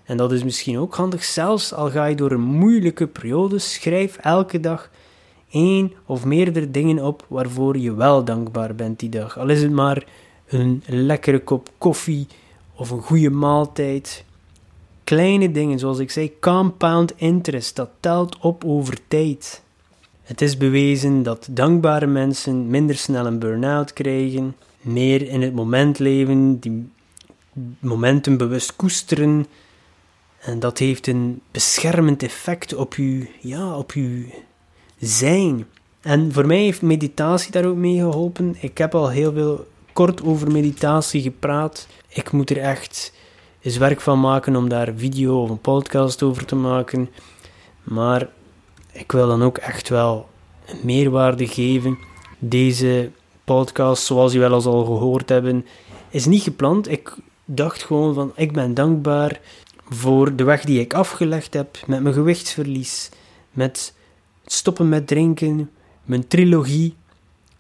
En 0.04 0.18
dat 0.18 0.32
is 0.32 0.44
misschien 0.44 0.78
ook 0.78 0.96
handig, 0.96 1.24
zelfs 1.24 1.74
al 1.74 1.90
ga 1.90 2.06
je 2.06 2.16
door 2.16 2.32
een 2.32 2.42
moeilijke 2.42 3.08
periode, 3.08 3.60
schrijf 3.60 4.18
elke 4.18 4.60
dag 4.60 4.90
één 5.50 5.94
of 6.06 6.26
meerdere 6.26 6.72
dingen 6.72 7.06
op 7.06 7.26
waarvoor 7.28 7.78
je 7.78 7.94
wel 7.94 8.24
dankbaar 8.24 8.76
bent 8.76 9.00
die 9.00 9.10
dag. 9.10 9.38
Al 9.38 9.50
is 9.50 9.62
het 9.62 9.72
maar 9.72 10.06
een 10.48 10.84
lekkere 10.86 11.40
kop 11.40 11.70
koffie 11.78 12.28
of 12.76 12.90
een 12.90 13.02
goede 13.02 13.30
maaltijd. 13.30 14.26
Kleine 15.08 15.52
dingen, 15.52 15.80
zoals 15.80 16.00
ik 16.00 16.12
zei, 16.12 16.40
compound 16.40 17.14
interest, 17.16 17.76
dat 17.76 17.90
telt 18.00 18.38
op 18.40 18.64
over 18.66 18.98
tijd. 19.08 19.62
Het 20.24 20.42
is 20.42 20.58
bewezen 20.58 21.24
dat 21.24 21.48
dankbare 21.52 22.06
mensen 22.06 22.68
minder 22.68 22.96
snel 22.96 23.26
een 23.26 23.40
burn-out 23.40 23.94
krijgen, 23.94 24.56
meer 24.82 25.28
in 25.28 25.42
het 25.42 25.54
moment 25.54 26.00
leven, 26.00 26.60
die 26.60 26.90
momenten 27.80 28.38
bewust 28.38 28.76
koesteren. 28.76 29.46
En 30.40 30.60
dat 30.60 30.78
heeft 30.78 31.08
een 31.08 31.42
beschermend 31.52 32.24
effect 32.24 32.76
op 32.76 32.96
je, 32.96 33.28
ja, 33.40 33.78
op 33.78 33.92
uw 33.92 34.26
zijn. 35.00 35.66
En 36.02 36.34
voor 36.34 36.46
mij 36.48 36.62
heeft 36.62 36.82
meditatie 36.82 37.52
daar 37.52 37.66
ook 37.66 37.76
mee 37.76 37.98
geholpen. 37.98 38.56
Ik 38.60 38.78
heb 38.78 38.96
al 38.96 39.10
heel 39.10 39.34
veel 39.34 39.68
kort 39.94 40.24
over 40.24 40.52
meditatie 40.52 41.22
gepraat. 41.22 41.88
Ik 42.08 42.32
moet 42.32 42.50
er 42.50 42.58
echt 42.58 43.16
eens 43.68 43.78
werk 43.78 44.02
van 44.02 44.20
maken 44.20 44.56
om 44.56 44.70
daar 44.70 44.88
een 44.88 45.00
video 45.00 45.42
of 45.42 45.50
een 45.50 45.62
podcast 45.62 46.24
over 46.24 46.46
te 46.46 46.56
maken. 46.56 47.10
Maar 47.84 48.30
ik 48.92 49.12
wil 49.12 49.28
dan 49.28 49.44
ook 49.44 49.58
echt 49.58 49.90
wel 49.90 50.30
een 50.66 50.80
meerwaarde 50.84 51.48
geven. 51.48 51.98
Deze 52.40 53.12
podcast, 53.44 54.04
zoals 54.04 54.34
je 54.34 54.40
wel 54.40 54.54
eens 54.54 54.66
al 54.66 54.86
gehoord 54.86 55.30
hebben, 55.30 55.66
is 56.10 56.26
niet 56.26 56.42
gepland. 56.42 56.90
Ik 56.92 57.16
dacht 57.46 57.84
gewoon 57.84 58.14
van, 58.14 58.32
ik 58.36 58.52
ben 58.52 58.74
dankbaar 58.74 59.40
voor 59.90 60.36
de 60.36 60.44
weg 60.44 60.64
die 60.64 60.80
ik 60.80 60.94
afgelegd 60.94 61.54
heb 61.54 61.78
met 61.86 62.02
mijn 62.02 62.16
gewichtsverlies, 62.16 63.10
met 63.52 63.94
stoppen 64.46 64.90
met 64.90 65.08
drinken, 65.08 65.72
mijn 66.04 66.28
trilogie 66.28 66.96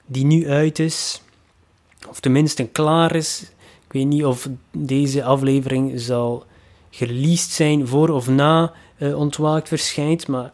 die 0.05 0.25
nu 0.25 0.49
uit 0.49 0.79
is, 0.79 1.21
of 2.09 2.19
tenminste 2.19 2.63
klaar 2.67 3.15
is. 3.15 3.51
Ik 3.87 3.93
weet 3.93 4.05
niet 4.05 4.25
of 4.25 4.49
deze 4.71 5.23
aflevering 5.23 5.99
zal 5.99 6.45
gereleased 6.89 7.51
zijn 7.51 7.87
voor 7.87 8.09
of 8.09 8.27
na 8.27 8.73
uh, 8.97 9.17
Ontwaakt 9.17 9.67
verschijnt, 9.67 10.27
maar 10.27 10.53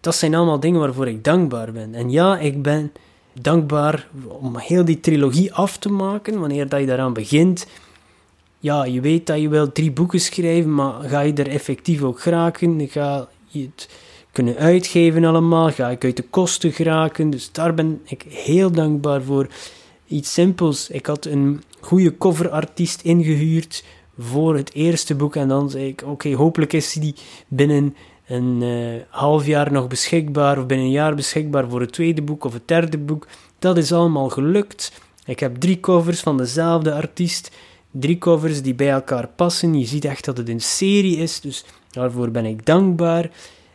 dat 0.00 0.14
zijn 0.14 0.34
allemaal 0.34 0.60
dingen 0.60 0.80
waarvoor 0.80 1.08
ik 1.08 1.24
dankbaar 1.24 1.72
ben. 1.72 1.94
En 1.94 2.10
ja, 2.10 2.38
ik 2.38 2.62
ben 2.62 2.92
dankbaar 3.32 4.08
om 4.28 4.56
heel 4.58 4.84
die 4.84 5.00
trilogie 5.00 5.54
af 5.54 5.78
te 5.78 5.88
maken, 5.88 6.40
wanneer 6.40 6.68
dat 6.68 6.80
je 6.80 6.86
daaraan 6.86 7.12
begint. 7.12 7.66
Ja, 8.58 8.84
je 8.84 9.00
weet 9.00 9.26
dat 9.26 9.40
je 9.40 9.48
wel 9.48 9.72
drie 9.72 9.90
boeken 9.90 10.20
schrijven, 10.20 10.74
maar 10.74 11.08
ga 11.08 11.20
je 11.20 11.32
er 11.32 11.48
effectief 11.48 12.02
ook 12.02 12.20
geraken? 12.20 12.88
Ga 12.88 13.28
het 13.52 13.88
kunnen 14.32 14.56
uitgeven 14.56 15.24
allemaal? 15.24 15.70
Ga 15.70 15.90
ik 15.90 16.04
uit 16.04 16.16
de 16.16 16.24
kosten 16.30 16.72
geraken? 16.72 17.30
Dus 17.30 17.52
daar 17.52 17.74
ben 17.74 18.00
ik 18.04 18.24
heel 18.28 18.70
dankbaar 18.70 19.22
voor. 19.22 19.48
Iets 20.06 20.32
simpels. 20.32 20.90
Ik 20.90 21.06
had 21.06 21.24
een 21.24 21.62
goede 21.82 22.16
coverartiest 22.18 23.02
ingehuurd 23.02 23.84
voor 24.18 24.56
het 24.56 24.74
eerste 24.74 25.14
boek. 25.14 25.36
En 25.36 25.48
dan 25.48 25.70
zei 25.70 25.86
ik, 25.86 26.02
oké, 26.06 26.34
hopelijk 26.34 26.72
is 26.72 26.92
die 26.92 27.14
binnen 27.48 27.96
een 28.26 28.62
uh, 28.62 29.00
half 29.08 29.46
jaar 29.46 29.72
nog 29.72 29.86
beschikbaar, 29.86 30.58
of 30.58 30.66
binnen 30.66 30.86
een 30.86 30.92
jaar 30.92 31.14
beschikbaar 31.14 31.68
voor 31.68 31.80
het 31.80 31.92
tweede 31.92 32.22
boek 32.22 32.44
of 32.44 32.52
het 32.52 32.68
derde 32.68 32.98
boek. 32.98 33.26
Dat 33.58 33.76
is 33.76 33.92
allemaal 33.92 34.28
gelukt. 34.28 34.92
Ik 35.24 35.40
heb 35.40 35.56
drie 35.56 35.80
covers 35.80 36.20
van 36.20 36.36
dezelfde 36.36 36.94
artiest. 36.94 37.50
Drie 37.90 38.18
covers 38.18 38.62
die 38.62 38.74
bij 38.74 38.90
elkaar 38.90 39.28
passen. 39.28 39.78
Je 39.78 39.86
ziet 39.86 40.04
echt 40.04 40.24
dat 40.24 40.36
het 40.36 40.48
een 40.48 40.60
serie 40.60 41.16
is, 41.16 41.40
dus 41.40 41.64
daarvoor 41.90 42.30
ben 42.30 42.44
ik 42.44 42.66
dankbaar. 42.66 43.30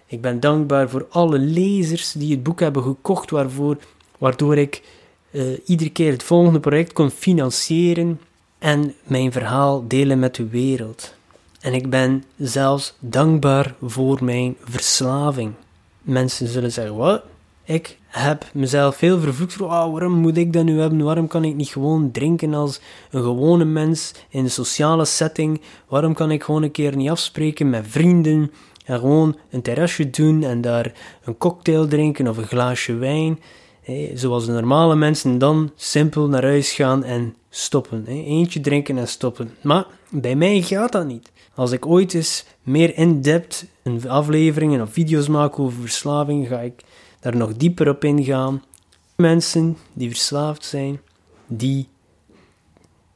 Ik 0.05 0.21
ben 0.21 0.39
dankbaar 0.39 0.89
voor 0.89 1.07
alle 1.09 1.39
lezers 1.39 2.11
die 2.11 2.31
het 2.31 2.43
boek 2.43 2.59
hebben 2.59 2.83
gekocht, 2.83 3.29
waarvoor, 3.29 3.77
waardoor 4.17 4.57
ik 4.57 4.81
uh, 5.31 5.59
iedere 5.65 5.89
keer 5.89 6.11
het 6.11 6.23
volgende 6.23 6.59
project 6.59 6.93
kon 6.93 7.09
financieren 7.09 8.19
en 8.59 8.93
mijn 9.03 9.31
verhaal 9.31 9.87
delen 9.87 10.19
met 10.19 10.35
de 10.35 10.47
wereld. 10.47 11.15
En 11.61 11.73
ik 11.73 11.89
ben 11.89 12.23
zelfs 12.37 12.95
dankbaar 12.99 13.75
voor 13.81 14.23
mijn 14.23 14.55
verslaving. 14.63 15.53
Mensen 16.01 16.47
zullen 16.47 16.71
zeggen: 16.71 16.95
Wat? 16.95 17.23
Ik 17.67 17.97
heb 18.07 18.45
mezelf 18.53 18.95
veel 18.95 19.19
vervloekt. 19.19 19.61
Oh, 19.61 19.69
waarom 19.69 20.13
moet 20.13 20.37
ik 20.37 20.53
dat 20.53 20.63
nu 20.63 20.79
hebben? 20.79 21.03
Waarom 21.03 21.27
kan 21.27 21.43
ik 21.43 21.55
niet 21.55 21.67
gewoon 21.67 22.11
drinken 22.11 22.53
als 22.53 22.79
een 23.11 23.23
gewone 23.23 23.65
mens 23.65 24.11
in 24.29 24.43
een 24.43 24.51
sociale 24.51 25.05
setting? 25.05 25.61
Waarom 25.87 26.13
kan 26.13 26.31
ik 26.31 26.43
gewoon 26.43 26.63
een 26.63 26.71
keer 26.71 26.95
niet 26.95 27.09
afspreken 27.09 27.69
met 27.69 27.85
vrienden 27.87 28.51
en 28.85 28.99
gewoon 28.99 29.37
een 29.49 29.61
terrasje 29.61 30.09
doen 30.09 30.43
en 30.43 30.61
daar 30.61 30.93
een 31.23 31.37
cocktail 31.37 31.87
drinken 31.87 32.27
of 32.27 32.37
een 32.37 32.47
glaasje 32.47 32.93
wijn? 32.93 33.39
Zoals 34.13 34.45
de 34.45 34.51
normale 34.51 34.95
mensen 34.95 35.37
dan 35.37 35.71
simpel 35.75 36.27
naar 36.27 36.43
huis 36.43 36.71
gaan 36.71 37.03
en 37.03 37.35
stoppen. 37.49 38.05
Eentje 38.07 38.59
drinken 38.59 38.97
en 38.97 39.07
stoppen. 39.07 39.51
Maar 39.61 39.85
bij 40.09 40.35
mij 40.35 40.61
gaat 40.61 40.91
dat 40.91 41.07
niet. 41.07 41.31
Als 41.55 41.71
ik 41.71 41.85
ooit 41.85 42.13
eens 42.13 42.45
meer 42.63 42.97
in-depth 42.97 43.65
een 43.83 44.09
afleveringen 44.09 44.81
of 44.81 44.91
video's 44.91 45.27
maak 45.27 45.59
over 45.59 45.81
verslaving, 45.81 46.47
ga 46.47 46.59
ik 46.59 46.83
daar 47.19 47.35
nog 47.35 47.53
dieper 47.53 47.89
op 47.89 48.03
ingaan. 48.03 48.63
Mensen 49.15 49.77
die 49.93 50.09
verslaafd 50.09 50.65
zijn, 50.65 50.99
die 51.47 51.87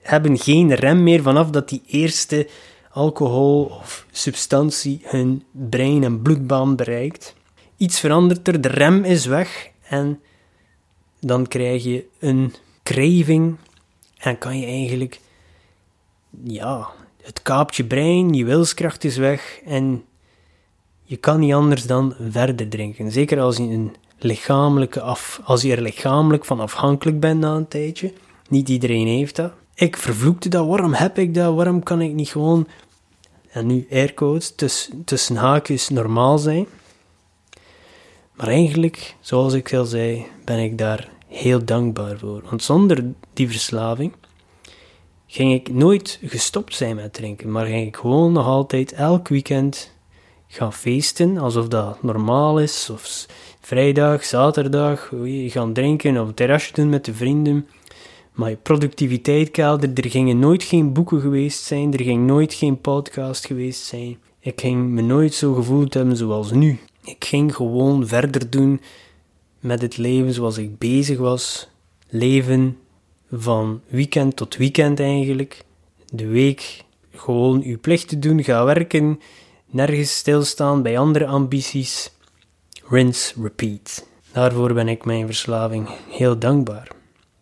hebben 0.01 0.38
geen 0.38 0.74
rem 0.74 1.04
meer 1.04 1.22
vanaf 1.22 1.50
dat 1.50 1.70
die 1.70 1.82
eerste 1.86 2.48
alcohol 2.92 3.63
of 3.63 4.06
substantie 4.12 5.01
hun 5.04 5.44
brein 5.51 6.04
en 6.04 6.22
bloedbaan 6.22 6.75
bereikt. 6.75 7.36
Iets 7.78 8.00
verandert 8.00 8.48
er, 8.48 8.62
de 8.62 8.68
rem 8.68 9.04
is 9.04 9.25
weg 9.25 9.70
en 9.82 10.20
dan 11.22 11.48
krijg 11.48 11.84
je 11.84 12.06
een 12.20 12.54
craving 12.84 13.56
en 14.18 14.38
kan 14.38 14.60
je 14.60 14.66
eigenlijk, 14.66 15.20
ja, 16.44 16.88
het 17.22 17.42
kaapt 17.42 17.75
je 17.75 17.84
brein, 17.84 18.34
je 18.34 18.46
wilskracht 18.46 19.04
is 19.04 19.18
weg 19.18 19.60
en 19.66 20.04
je 21.04 21.18
kan 21.18 21.40
niet 21.40 21.54
anders 21.54 21.86
dan 21.86 22.16
verder 22.30 22.70
drinken. 22.70 23.12
Zeker 23.12 23.40
als 23.40 23.58
je, 23.58 23.63
een 23.63 23.96
lichamelijke 24.20 25.01
af, 25.01 25.42
als 25.44 25.62
je 25.62 25.75
er 25.75 25.82
lichamelijk 25.82 26.46
van 26.46 26.60
afhankelijk 26.60 27.20
bent 27.20 27.40
na 27.40 27.56
een 27.56 27.68
tijdje. 27.68 28.13
Niet 28.50 28.70
iedereen 28.70 29.08
heeft 29.08 29.36
dat. 29.36 29.51
Ik 29.75 29.98
vervloekte 29.98 30.50
dat, 30.50 30.68
waarom 30.68 30.94
heb 30.94 31.18
ik 31.18 31.34
dat, 31.34 31.56
waarom 31.56 31.84
kan 31.84 32.01
ik 32.01 32.13
niet 32.13 32.30
gewoon, 32.30 32.68
en 33.51 33.68
nu 33.68 33.88
aircodes, 33.92 34.56
tussen, 34.56 35.04
tussen 35.04 35.36
haakjes 35.36 35.90
normaal 35.90 36.38
zijn. 36.38 36.68
Maar 38.34 38.48
eigenlijk, 38.48 39.16
zoals 39.20 39.54
ik 39.54 39.74
al 39.74 39.86
zei, 39.86 40.26
ben 40.46 40.60
ik 40.60 40.78
daar 40.78 41.10
heel 41.28 41.66
dankbaar 41.66 42.18
voor. 42.18 42.42
Want 42.50 42.64
zonder 42.64 43.04
die 43.34 43.48
verslaving 43.48 44.14
ging 45.28 45.54
ik 45.54 45.74
nooit 45.74 46.20
gestopt 46.24 46.76
zijn 46.76 46.96
met 46.96 47.14
drinken, 47.14 47.52
maar 47.52 47.66
ging 47.66 47.88
ik 47.88 47.96
gewoon 47.96 48.32
nog 48.32 48.46
altijd 48.46 48.94
elk 48.94 49.28
weekend 49.28 49.92
gaan 50.48 50.74
feesten, 50.74 51.38
alsof 51.38 51.68
dat 51.68 52.04
normaal 52.04 52.60
is, 52.60 52.90
of 52.90 53.25
vrijdag, 53.62 54.24
zaterdag, 54.24 55.12
gaan 55.48 55.74
drinken 55.74 56.22
of 56.22 56.27
een 56.27 56.34
terrasje 56.34 56.74
doen 56.74 56.90
met 56.90 57.05
de 57.05 57.14
vrienden. 57.14 57.68
Maar 58.32 58.50
je 58.50 58.55
productiviteit 58.55 59.51
kelder, 59.51 59.90
er 59.94 60.10
gingen 60.10 60.40
nooit 60.40 60.64
geen 60.64 60.94
boeken 60.94 61.22
geweest 61.22 61.64
zijn, 61.64 61.94
er 61.94 62.03
ging 62.03 62.25
nooit 62.25 62.53
geen 62.53 62.82
podcast 62.82 63.46
geweest 63.46 63.86
zijn. 63.86 64.18
Ik 64.40 64.62
ging 64.62 64.90
me 64.90 65.01
nooit 65.01 65.34
zo 65.34 65.53
gevoeld 65.53 65.94
hebben 65.94 66.18
zoals 66.18 66.51
nu. 66.51 66.79
Ik 67.03 67.25
ging 67.25 67.55
gewoon 67.55 68.07
verder 68.07 68.50
doen 68.50 68.81
met 69.59 69.81
het 69.81 69.98
leven 69.98 70.33
zoals 70.33 70.57
ik 70.57 70.77
bezig 70.77 71.18
was. 71.18 71.70
Leven 72.09 72.77
van 73.31 73.81
weekend 73.87 74.35
tot 74.35 74.55
weekend 74.55 75.00
eigenlijk. 75.00 75.64
De 76.14 76.27
week 76.27 76.83
gewoon 77.11 77.64
uw 77.64 77.79
plicht 77.79 78.07
te 78.07 78.20
doen, 78.20 78.44
ga 78.44 78.66
werken, 78.66 79.20
nergens 79.66 80.18
stilstaan 80.18 80.81
bij 80.81 80.98
andere 80.98 81.25
ambities. 81.25 82.11
Rinse, 82.87 83.42
repeat. 83.42 84.07
Daarvoor 84.31 84.74
ben 84.74 84.87
ik 84.87 85.05
mijn 85.05 85.25
verslaving 85.25 85.90
heel 86.09 86.40
dankbaar. 86.40 86.92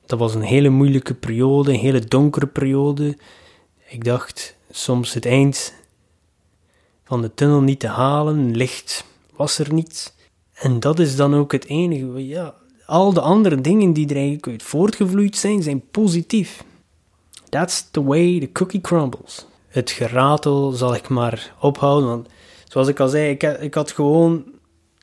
Dat 0.05 0.19
was 0.19 0.35
een 0.35 0.41
hele 0.41 0.69
moeilijke 0.69 1.13
periode, 1.13 1.71
een 1.71 1.79
hele 1.79 1.99
donkere 1.99 2.47
periode. 2.47 3.17
Ik 3.87 4.03
dacht 4.03 4.55
soms 4.71 5.13
het 5.13 5.25
eind 5.25 5.73
van 7.03 7.21
de 7.21 7.33
tunnel 7.33 7.61
niet 7.61 7.79
te 7.79 7.87
halen, 7.87 8.55
licht 8.55 9.05
was 9.39 9.59
er 9.59 9.73
niet. 9.73 10.13
En 10.53 10.79
dat 10.79 10.99
is 10.99 11.15
dan 11.15 11.35
ook 11.35 11.51
het 11.51 11.65
enige. 11.65 12.27
Ja, 12.27 12.53
al 12.85 13.13
de 13.13 13.21
andere 13.21 13.61
dingen 13.61 13.93
die 13.93 14.07
er 14.07 14.15
eigenlijk 14.15 14.47
uit 14.47 14.63
voortgevloeid 14.63 15.35
zijn, 15.35 15.63
zijn 15.63 15.89
positief. 15.91 16.63
That's 17.49 17.87
the 17.91 18.03
way 18.03 18.39
the 18.39 18.51
cookie 18.51 18.81
crumbles. 18.81 19.45
Het 19.67 19.91
geratel 19.91 20.71
zal 20.71 20.95
ik 20.95 21.09
maar 21.09 21.55
ophouden, 21.59 22.09
want 22.09 22.27
zoals 22.67 22.87
ik 22.87 22.99
al 22.99 23.07
zei, 23.07 23.29
ik, 23.29 23.43
ik 23.43 23.73
had 23.73 23.91
gewoon 23.91 24.43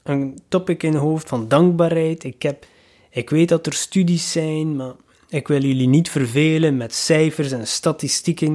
een 0.03 0.38
topic 0.49 0.83
in 0.83 0.92
het 0.92 1.03
hoofd 1.03 1.29
van 1.29 1.49
dankbaarheid. 1.49 2.25
Ik, 2.25 2.42
heb, 2.42 2.66
ik 3.11 3.31
weet 3.31 3.49
dat 3.49 3.66
er 3.66 3.72
studies 3.72 4.33
zijn, 4.33 4.77
maar 4.77 4.94
ik 5.29 5.49
wil 5.49 5.62
jullie 5.62 5.88
niet 5.88 6.11
vervelen 6.11 6.77
met 6.77 6.94
cijfers 6.94 7.53
en 7.53 7.66
statistieken. 7.66 8.55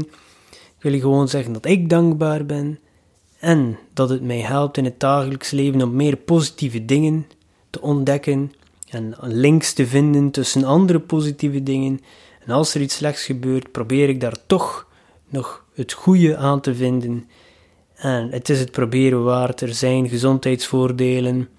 Ik 0.50 0.92
wil 0.92 1.00
gewoon 1.00 1.28
zeggen 1.28 1.54
dat 1.54 1.66
ik 1.66 1.90
dankbaar 1.90 2.46
ben 2.46 2.80
en 3.42 3.78
dat 3.94 4.10
het 4.10 4.22
mij 4.22 4.40
helpt 4.40 4.78
in 4.78 4.86
het 4.86 5.00
dagelijks 5.00 5.52
leven 5.52 5.82
om 5.82 5.96
meer 5.96 6.16
positieve 6.16 6.86
dingen 6.86 7.28
te 7.70 7.82
ontdekken 7.82 8.52
en 8.90 9.16
links 9.20 9.74
te 9.74 9.88
vinden 9.88 10.32
tussen 10.32 10.64
andere 10.64 11.00
positieve 11.00 11.64
dingen. 11.64 12.00
En 12.46 12.54
als 12.54 12.76
er 12.76 12.82
iets 12.82 12.96
slechts 12.96 13.24
gebeurt, 13.24 13.72
probeer 13.72 14.10
ik 14.10 14.22
daar 14.22 14.38
toch 14.46 14.88
nog 15.30 15.66
het 15.74 15.94
goede 15.94 16.38
aan 16.38 16.62
te 16.62 16.76
vinden. 16.76 17.30
En 17.96 18.32
het 18.32 18.50
is 18.50 18.60
het 18.60 18.72
proberen 18.72 19.24
waard. 19.24 19.62
Er 19.62 19.74
zijn 19.74 20.10
gezondheidsvoordelen. 20.10 21.50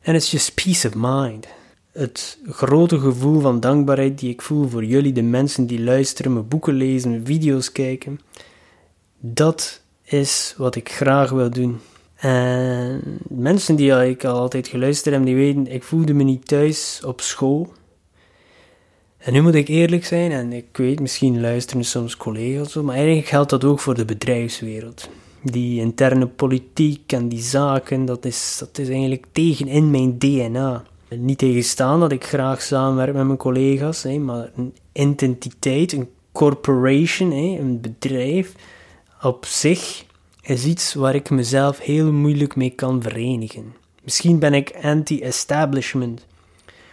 En 0.00 0.14
het 0.14 0.22
is 0.22 0.30
just 0.30 0.54
peace 0.54 0.88
of 0.88 0.94
mind. 0.96 1.46
Het 1.92 2.38
grote 2.46 2.98
gevoel 2.98 3.40
van 3.40 3.60
dankbaarheid 3.60 4.18
die 4.18 4.30
ik 4.30 4.42
voel 4.42 4.68
voor 4.68 4.84
jullie, 4.84 5.12
de 5.12 5.22
mensen 5.22 5.66
die 5.66 5.82
luisteren, 5.82 6.32
mijn 6.32 6.48
boeken 6.48 6.74
lezen, 6.74 7.26
video's 7.26 7.72
kijken. 7.72 8.20
Dat 9.18 9.82
is 10.12 10.54
wat 10.56 10.74
ik 10.74 10.92
graag 10.92 11.30
wil 11.30 11.50
doen. 11.50 11.80
En 12.16 13.18
mensen 13.28 13.76
die 13.76 14.08
ik 14.08 14.24
al 14.24 14.38
altijd 14.38 14.68
geluisterd 14.68 15.14
hebben, 15.14 15.34
die 15.34 15.44
weten, 15.44 15.72
ik 15.72 15.82
voelde 15.82 16.14
me 16.14 16.22
niet 16.22 16.46
thuis 16.46 17.02
op 17.04 17.20
school. 17.20 17.72
En 19.18 19.32
nu 19.32 19.42
moet 19.42 19.54
ik 19.54 19.68
eerlijk 19.68 20.04
zijn, 20.04 20.32
en 20.32 20.52
ik 20.52 20.76
weet, 20.76 21.00
misschien 21.00 21.40
luisteren 21.40 21.84
soms 21.84 22.16
collega's, 22.16 22.74
maar 22.74 22.94
eigenlijk 22.94 23.26
geldt 23.26 23.50
dat 23.50 23.64
ook 23.64 23.80
voor 23.80 23.94
de 23.94 24.04
bedrijfswereld. 24.04 25.08
Die 25.42 25.80
interne 25.80 26.26
politiek 26.26 27.12
en 27.12 27.28
die 27.28 27.42
zaken, 27.42 28.04
dat 28.04 28.24
is, 28.24 28.56
dat 28.58 28.78
is 28.78 28.88
eigenlijk 28.88 29.26
tegen 29.32 29.66
in 29.66 29.90
mijn 29.90 30.18
DNA. 30.18 30.84
Niet 31.08 31.38
tegenstaan 31.38 32.00
dat 32.00 32.12
ik 32.12 32.24
graag 32.24 32.62
samenwerk 32.62 33.14
met 33.14 33.26
mijn 33.26 33.38
collega's, 33.38 34.04
maar 34.04 34.50
een 34.56 34.74
identiteit, 34.92 35.92
een 35.92 36.08
corporation, 36.32 37.30
een 37.32 37.80
bedrijf 37.80 38.54
op 39.22 39.46
zich 39.46 40.04
is 40.42 40.64
iets 40.64 40.94
waar 40.94 41.14
ik 41.14 41.30
mezelf 41.30 41.78
heel 41.78 42.12
moeilijk 42.12 42.56
mee 42.56 42.70
kan 42.70 43.02
verenigen. 43.02 43.74
Misschien 44.02 44.38
ben 44.38 44.54
ik 44.54 44.78
anti-establishment. 44.82 46.26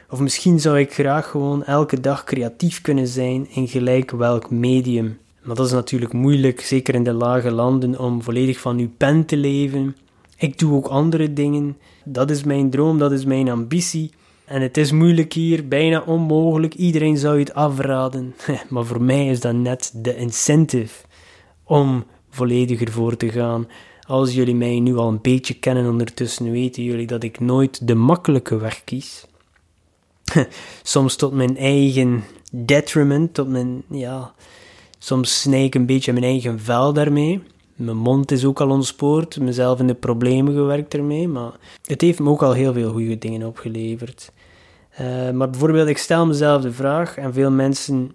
Of 0.09 0.19
misschien 0.19 0.59
zou 0.59 0.79
ik 0.79 0.93
graag 0.93 1.29
gewoon 1.29 1.63
elke 1.63 1.99
dag 1.99 2.23
creatief 2.23 2.81
kunnen 2.81 3.07
zijn 3.07 3.49
in 3.49 3.67
gelijk 3.67 4.11
welk 4.11 4.49
medium. 4.49 5.17
Maar 5.43 5.55
dat 5.55 5.65
is 5.65 5.71
natuurlijk 5.71 6.13
moeilijk, 6.13 6.61
zeker 6.61 6.95
in 6.95 7.03
de 7.03 7.13
lage 7.13 7.51
landen, 7.51 7.99
om 7.99 8.21
volledig 8.21 8.59
van 8.59 8.77
uw 8.77 8.89
pen 8.97 9.25
te 9.25 9.37
leven. 9.37 9.95
Ik 10.37 10.59
doe 10.59 10.73
ook 10.73 10.87
andere 10.87 11.33
dingen. 11.33 11.77
Dat 12.03 12.29
is 12.29 12.43
mijn 12.43 12.69
droom, 12.69 12.97
dat 12.97 13.11
is 13.11 13.25
mijn 13.25 13.49
ambitie. 13.49 14.11
En 14.45 14.61
het 14.61 14.77
is 14.77 14.91
moeilijk 14.91 15.33
hier, 15.33 15.67
bijna 15.67 16.03
onmogelijk. 16.05 16.73
Iedereen 16.73 17.17
zou 17.17 17.39
het 17.39 17.53
afraden. 17.53 18.35
Maar 18.69 18.85
voor 18.85 19.01
mij 19.01 19.27
is 19.27 19.39
dat 19.39 19.55
net 19.55 19.91
de 19.95 20.15
incentive 20.15 21.05
om 21.63 22.05
volledig 22.37 22.81
ervoor 22.81 23.17
te 23.17 23.29
gaan. 23.29 23.67
Als 24.07 24.33
jullie 24.33 24.55
mij 24.55 24.79
nu 24.79 24.97
al 24.97 25.07
een 25.07 25.21
beetje 25.21 25.53
kennen 25.53 25.89
ondertussen, 25.89 26.51
weten 26.51 26.83
jullie 26.83 27.07
dat 27.07 27.23
ik 27.23 27.39
nooit 27.39 27.87
de 27.87 27.95
makkelijke 27.95 28.57
weg 28.57 28.83
kies. 28.83 29.25
soms 30.83 31.15
tot 31.15 31.33
mijn 31.33 31.57
eigen 31.57 32.23
detriment, 32.51 33.33
tot 33.33 33.47
mijn, 33.47 33.83
ja, 33.89 34.33
soms 34.99 35.41
snij 35.41 35.63
ik 35.63 35.75
een 35.75 35.85
beetje 35.85 36.13
mijn 36.13 36.25
eigen 36.25 36.59
vel 36.59 36.93
daarmee. 36.93 37.41
Mijn 37.75 37.97
mond 37.97 38.31
is 38.31 38.45
ook 38.45 38.61
al 38.61 38.69
ontspoord, 38.69 39.39
mezelf 39.39 39.79
in 39.79 39.87
de 39.87 39.93
problemen 39.93 40.53
gewerkt 40.53 40.93
ermee, 40.93 41.27
maar 41.27 41.51
het 41.85 42.01
heeft 42.01 42.19
me 42.19 42.29
ook 42.29 42.43
al 42.43 42.53
heel 42.53 42.73
veel 42.73 42.91
goede 42.91 43.17
dingen 43.17 43.47
opgeleverd. 43.47 44.31
Uh, 45.01 45.31
maar 45.31 45.49
bijvoorbeeld, 45.49 45.87
ik 45.87 45.97
stel 45.97 46.25
mezelf 46.25 46.61
de 46.61 46.71
vraag, 46.71 47.17
en 47.17 47.33
veel 47.33 47.51
mensen 47.51 48.11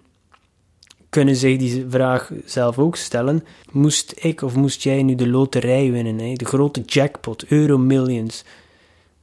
kunnen 1.13 1.35
zich 1.35 1.57
die 1.57 1.85
vraag 1.89 2.31
zelf 2.45 2.79
ook 2.79 2.95
stellen. 2.95 3.43
Moest 3.71 4.13
ik 4.15 4.41
of 4.41 4.55
moest 4.55 4.83
jij 4.83 5.03
nu 5.03 5.15
de 5.15 5.27
loterij 5.27 5.91
winnen, 5.91 6.19
hè? 6.19 6.33
de 6.33 6.45
grote 6.45 6.81
jackpot, 6.81 7.45
euro 7.45 7.77
millions, 7.77 8.43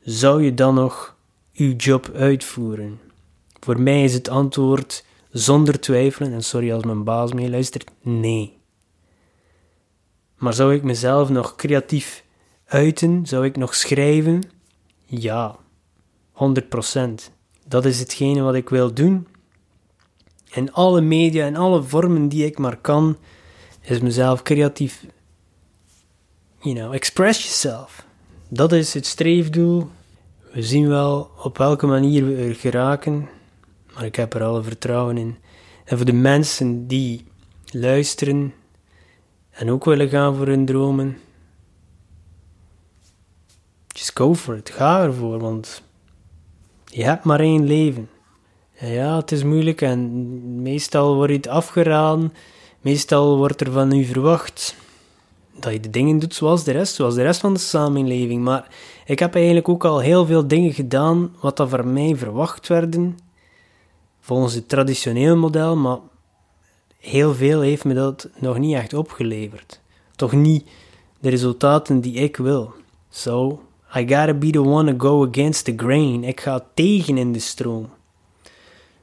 zou 0.00 0.42
je 0.42 0.55
dan 0.55 0.74
nog 0.74 1.16
uw 1.55 1.72
job 1.76 2.11
uitvoeren? 2.14 3.00
Voor 3.61 3.81
mij 3.81 4.05
is 4.05 4.14
het 4.14 4.29
antwoord 4.29 5.05
zonder 5.31 5.81
twijfelen, 5.81 6.33
en 6.33 6.42
sorry 6.42 6.72
als 6.72 6.85
mijn 6.85 7.05
baas 7.05 7.33
meeluistert, 7.33 7.90
nee. 8.03 8.59
Maar 10.37 10.55
zou 10.55 10.74
ik 10.74 10.83
mezelf 10.83 11.29
nog 11.29 11.57
creatief 11.57 12.24
uiten? 12.64 13.26
Zou 13.26 13.44
ik 13.44 13.57
nog 13.57 13.74
schrijven? 13.74 14.42
Ja, 15.05 15.57
100%. 16.33 16.38
Dat 17.66 17.85
is 17.85 17.98
hetgene 17.98 18.40
wat 18.40 18.55
ik 18.55 18.68
wil 18.68 18.94
doen. 18.94 19.26
En 20.52 20.72
alle 20.72 21.00
media 21.00 21.46
en 21.46 21.56
alle 21.56 21.82
vormen 21.82 22.28
die 22.28 22.44
ik 22.44 22.58
maar 22.58 22.76
kan, 22.76 23.16
is 23.80 24.00
mezelf 24.00 24.42
creatief. 24.42 25.06
You 26.60 26.74
know, 26.74 26.94
express 26.94 27.38
yourself. 27.38 28.06
Dat 28.48 28.72
is 28.72 28.94
het 28.94 29.06
streefdoel. 29.06 29.88
We 30.52 30.62
zien 30.62 30.88
wel 30.88 31.30
op 31.42 31.58
welke 31.58 31.86
manier 31.86 32.26
we 32.26 32.36
er 32.36 32.54
geraken, 32.54 33.28
maar 33.94 34.04
ik 34.04 34.16
heb 34.16 34.34
er 34.34 34.42
alle 34.42 34.62
vertrouwen 34.62 35.16
in. 35.16 35.36
En 35.84 35.96
voor 35.96 36.06
de 36.06 36.12
mensen 36.12 36.86
die 36.86 37.24
luisteren 37.66 38.54
en 39.50 39.70
ook 39.70 39.84
willen 39.84 40.08
gaan 40.08 40.36
voor 40.36 40.46
hun 40.46 40.64
dromen, 40.64 41.18
just 43.86 44.16
go 44.16 44.34
for 44.34 44.56
it. 44.56 44.70
Ga 44.70 45.02
ervoor, 45.02 45.38
want 45.38 45.82
je 46.84 47.04
hebt 47.04 47.24
maar 47.24 47.40
één 47.40 47.66
leven. 47.66 48.08
Ja, 48.80 49.16
het 49.16 49.32
is 49.32 49.44
moeilijk 49.44 49.80
en 49.80 50.62
meestal 50.62 51.14
wordt 51.14 51.32
het 51.32 51.48
afgeraden. 51.48 52.32
Meestal 52.80 53.36
wordt 53.36 53.60
er 53.60 53.72
van 53.72 53.92
u 53.92 54.04
verwacht 54.04 54.76
dat 55.58 55.72
je 55.72 55.80
de 55.80 55.90
dingen 55.90 56.18
doet 56.18 56.34
zoals 56.34 56.64
de 56.64 56.72
rest, 56.72 56.94
zoals 56.94 57.14
de 57.14 57.22
rest 57.22 57.40
van 57.40 57.52
de 57.52 57.58
samenleving. 57.58 58.42
Maar 58.44 58.68
ik 59.06 59.18
heb 59.18 59.34
eigenlijk 59.34 59.68
ook 59.68 59.84
al 59.84 59.98
heel 59.98 60.26
veel 60.26 60.46
dingen 60.46 60.72
gedaan 60.72 61.34
wat 61.40 61.56
dat 61.56 61.68
van 61.68 61.92
mij 61.92 62.16
verwacht 62.16 62.68
werden, 62.68 63.18
volgens 64.20 64.54
het 64.54 64.68
traditioneel 64.68 65.36
model, 65.36 65.76
maar 65.76 65.98
heel 66.98 67.34
veel 67.34 67.60
heeft 67.60 67.84
me 67.84 67.94
dat 67.94 68.28
nog 68.38 68.58
niet 68.58 68.74
echt 68.74 68.94
opgeleverd. 68.94 69.80
Toch 70.16 70.32
niet 70.32 70.68
de 71.18 71.28
resultaten 71.28 72.00
die 72.00 72.14
ik 72.14 72.36
wil. 72.36 72.72
So, 73.10 73.60
I 73.96 74.00
gotta 74.00 74.34
be 74.34 74.50
the 74.50 74.62
one 74.62 74.96
to 74.96 75.08
go 75.08 75.26
against 75.28 75.64
the 75.64 75.72
grain. 75.76 76.24
Ik 76.24 76.40
ga 76.40 76.66
tegen 76.74 77.18
in 77.18 77.32
de 77.32 77.38
stroom. 77.38 77.88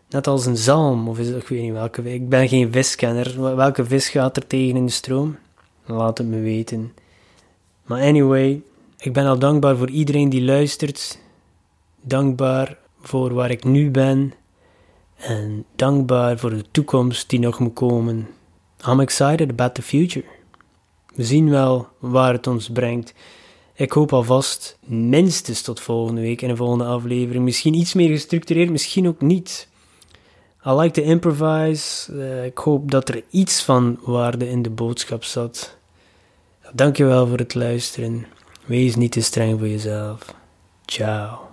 Net 0.09 0.27
als 0.27 0.45
een 0.45 0.57
zalm, 0.57 1.07
of 1.07 1.19
is 1.19 1.27
het, 1.27 1.41
ik 1.41 1.47
weet 1.47 1.61
niet 1.61 1.71
welke. 1.71 2.13
Ik 2.13 2.29
ben 2.29 2.47
geen 2.47 2.71
viskenner. 2.71 3.55
Welke 3.55 3.85
vis 3.85 4.09
gaat 4.09 4.37
er 4.37 4.47
tegen 4.47 4.75
in 4.75 4.85
de 4.85 4.91
stroom? 4.91 5.37
Laat 5.85 6.17
het 6.17 6.27
me 6.27 6.39
weten. 6.39 6.93
Maar 7.85 8.01
anyway, 8.01 8.61
ik 8.97 9.13
ben 9.13 9.25
al 9.25 9.39
dankbaar 9.39 9.77
voor 9.77 9.89
iedereen 9.89 10.29
die 10.29 10.43
luistert. 10.43 11.19
Dankbaar 12.01 12.77
voor 13.01 13.33
waar 13.33 13.51
ik 13.51 13.63
nu 13.63 13.91
ben. 13.91 14.33
En 15.15 15.65
dankbaar 15.75 16.37
voor 16.37 16.49
de 16.49 16.63
toekomst 16.71 17.29
die 17.29 17.39
nog 17.39 17.59
moet 17.59 17.73
komen. 17.73 18.27
I'm 18.87 18.99
excited 18.99 19.49
about 19.49 19.75
the 19.75 19.81
future. 19.81 20.25
We 21.15 21.23
zien 21.23 21.49
wel 21.49 21.87
waar 21.99 22.33
het 22.33 22.47
ons 22.47 22.69
brengt. 22.69 23.13
Ik 23.73 23.91
hoop 23.91 24.13
alvast 24.13 24.77
minstens 24.85 25.61
tot 25.61 25.79
volgende 25.79 26.21
week 26.21 26.41
in 26.41 26.49
een 26.49 26.57
volgende 26.57 26.85
aflevering. 26.85 27.43
Misschien 27.43 27.73
iets 27.73 27.93
meer 27.93 28.09
gestructureerd, 28.09 28.69
misschien 28.69 29.07
ook 29.07 29.21
niet. 29.21 29.67
I 30.67 30.71
like 30.71 31.01
to 31.01 31.01
improvise. 31.01 32.13
Uh, 32.13 32.45
ik 32.45 32.57
hoop 32.57 32.91
dat 32.91 33.09
er 33.09 33.23
iets 33.29 33.63
van 33.63 33.99
waarde 34.01 34.49
in 34.49 34.61
de 34.61 34.69
boodschap 34.69 35.23
zat. 35.23 35.77
Dankjewel 36.73 37.27
voor 37.27 37.37
het 37.37 37.53
luisteren. 37.53 38.25
Wees 38.65 38.95
niet 38.95 39.11
te 39.11 39.21
streng 39.21 39.59
voor 39.59 39.67
jezelf. 39.67 40.33
Ciao. 40.85 41.46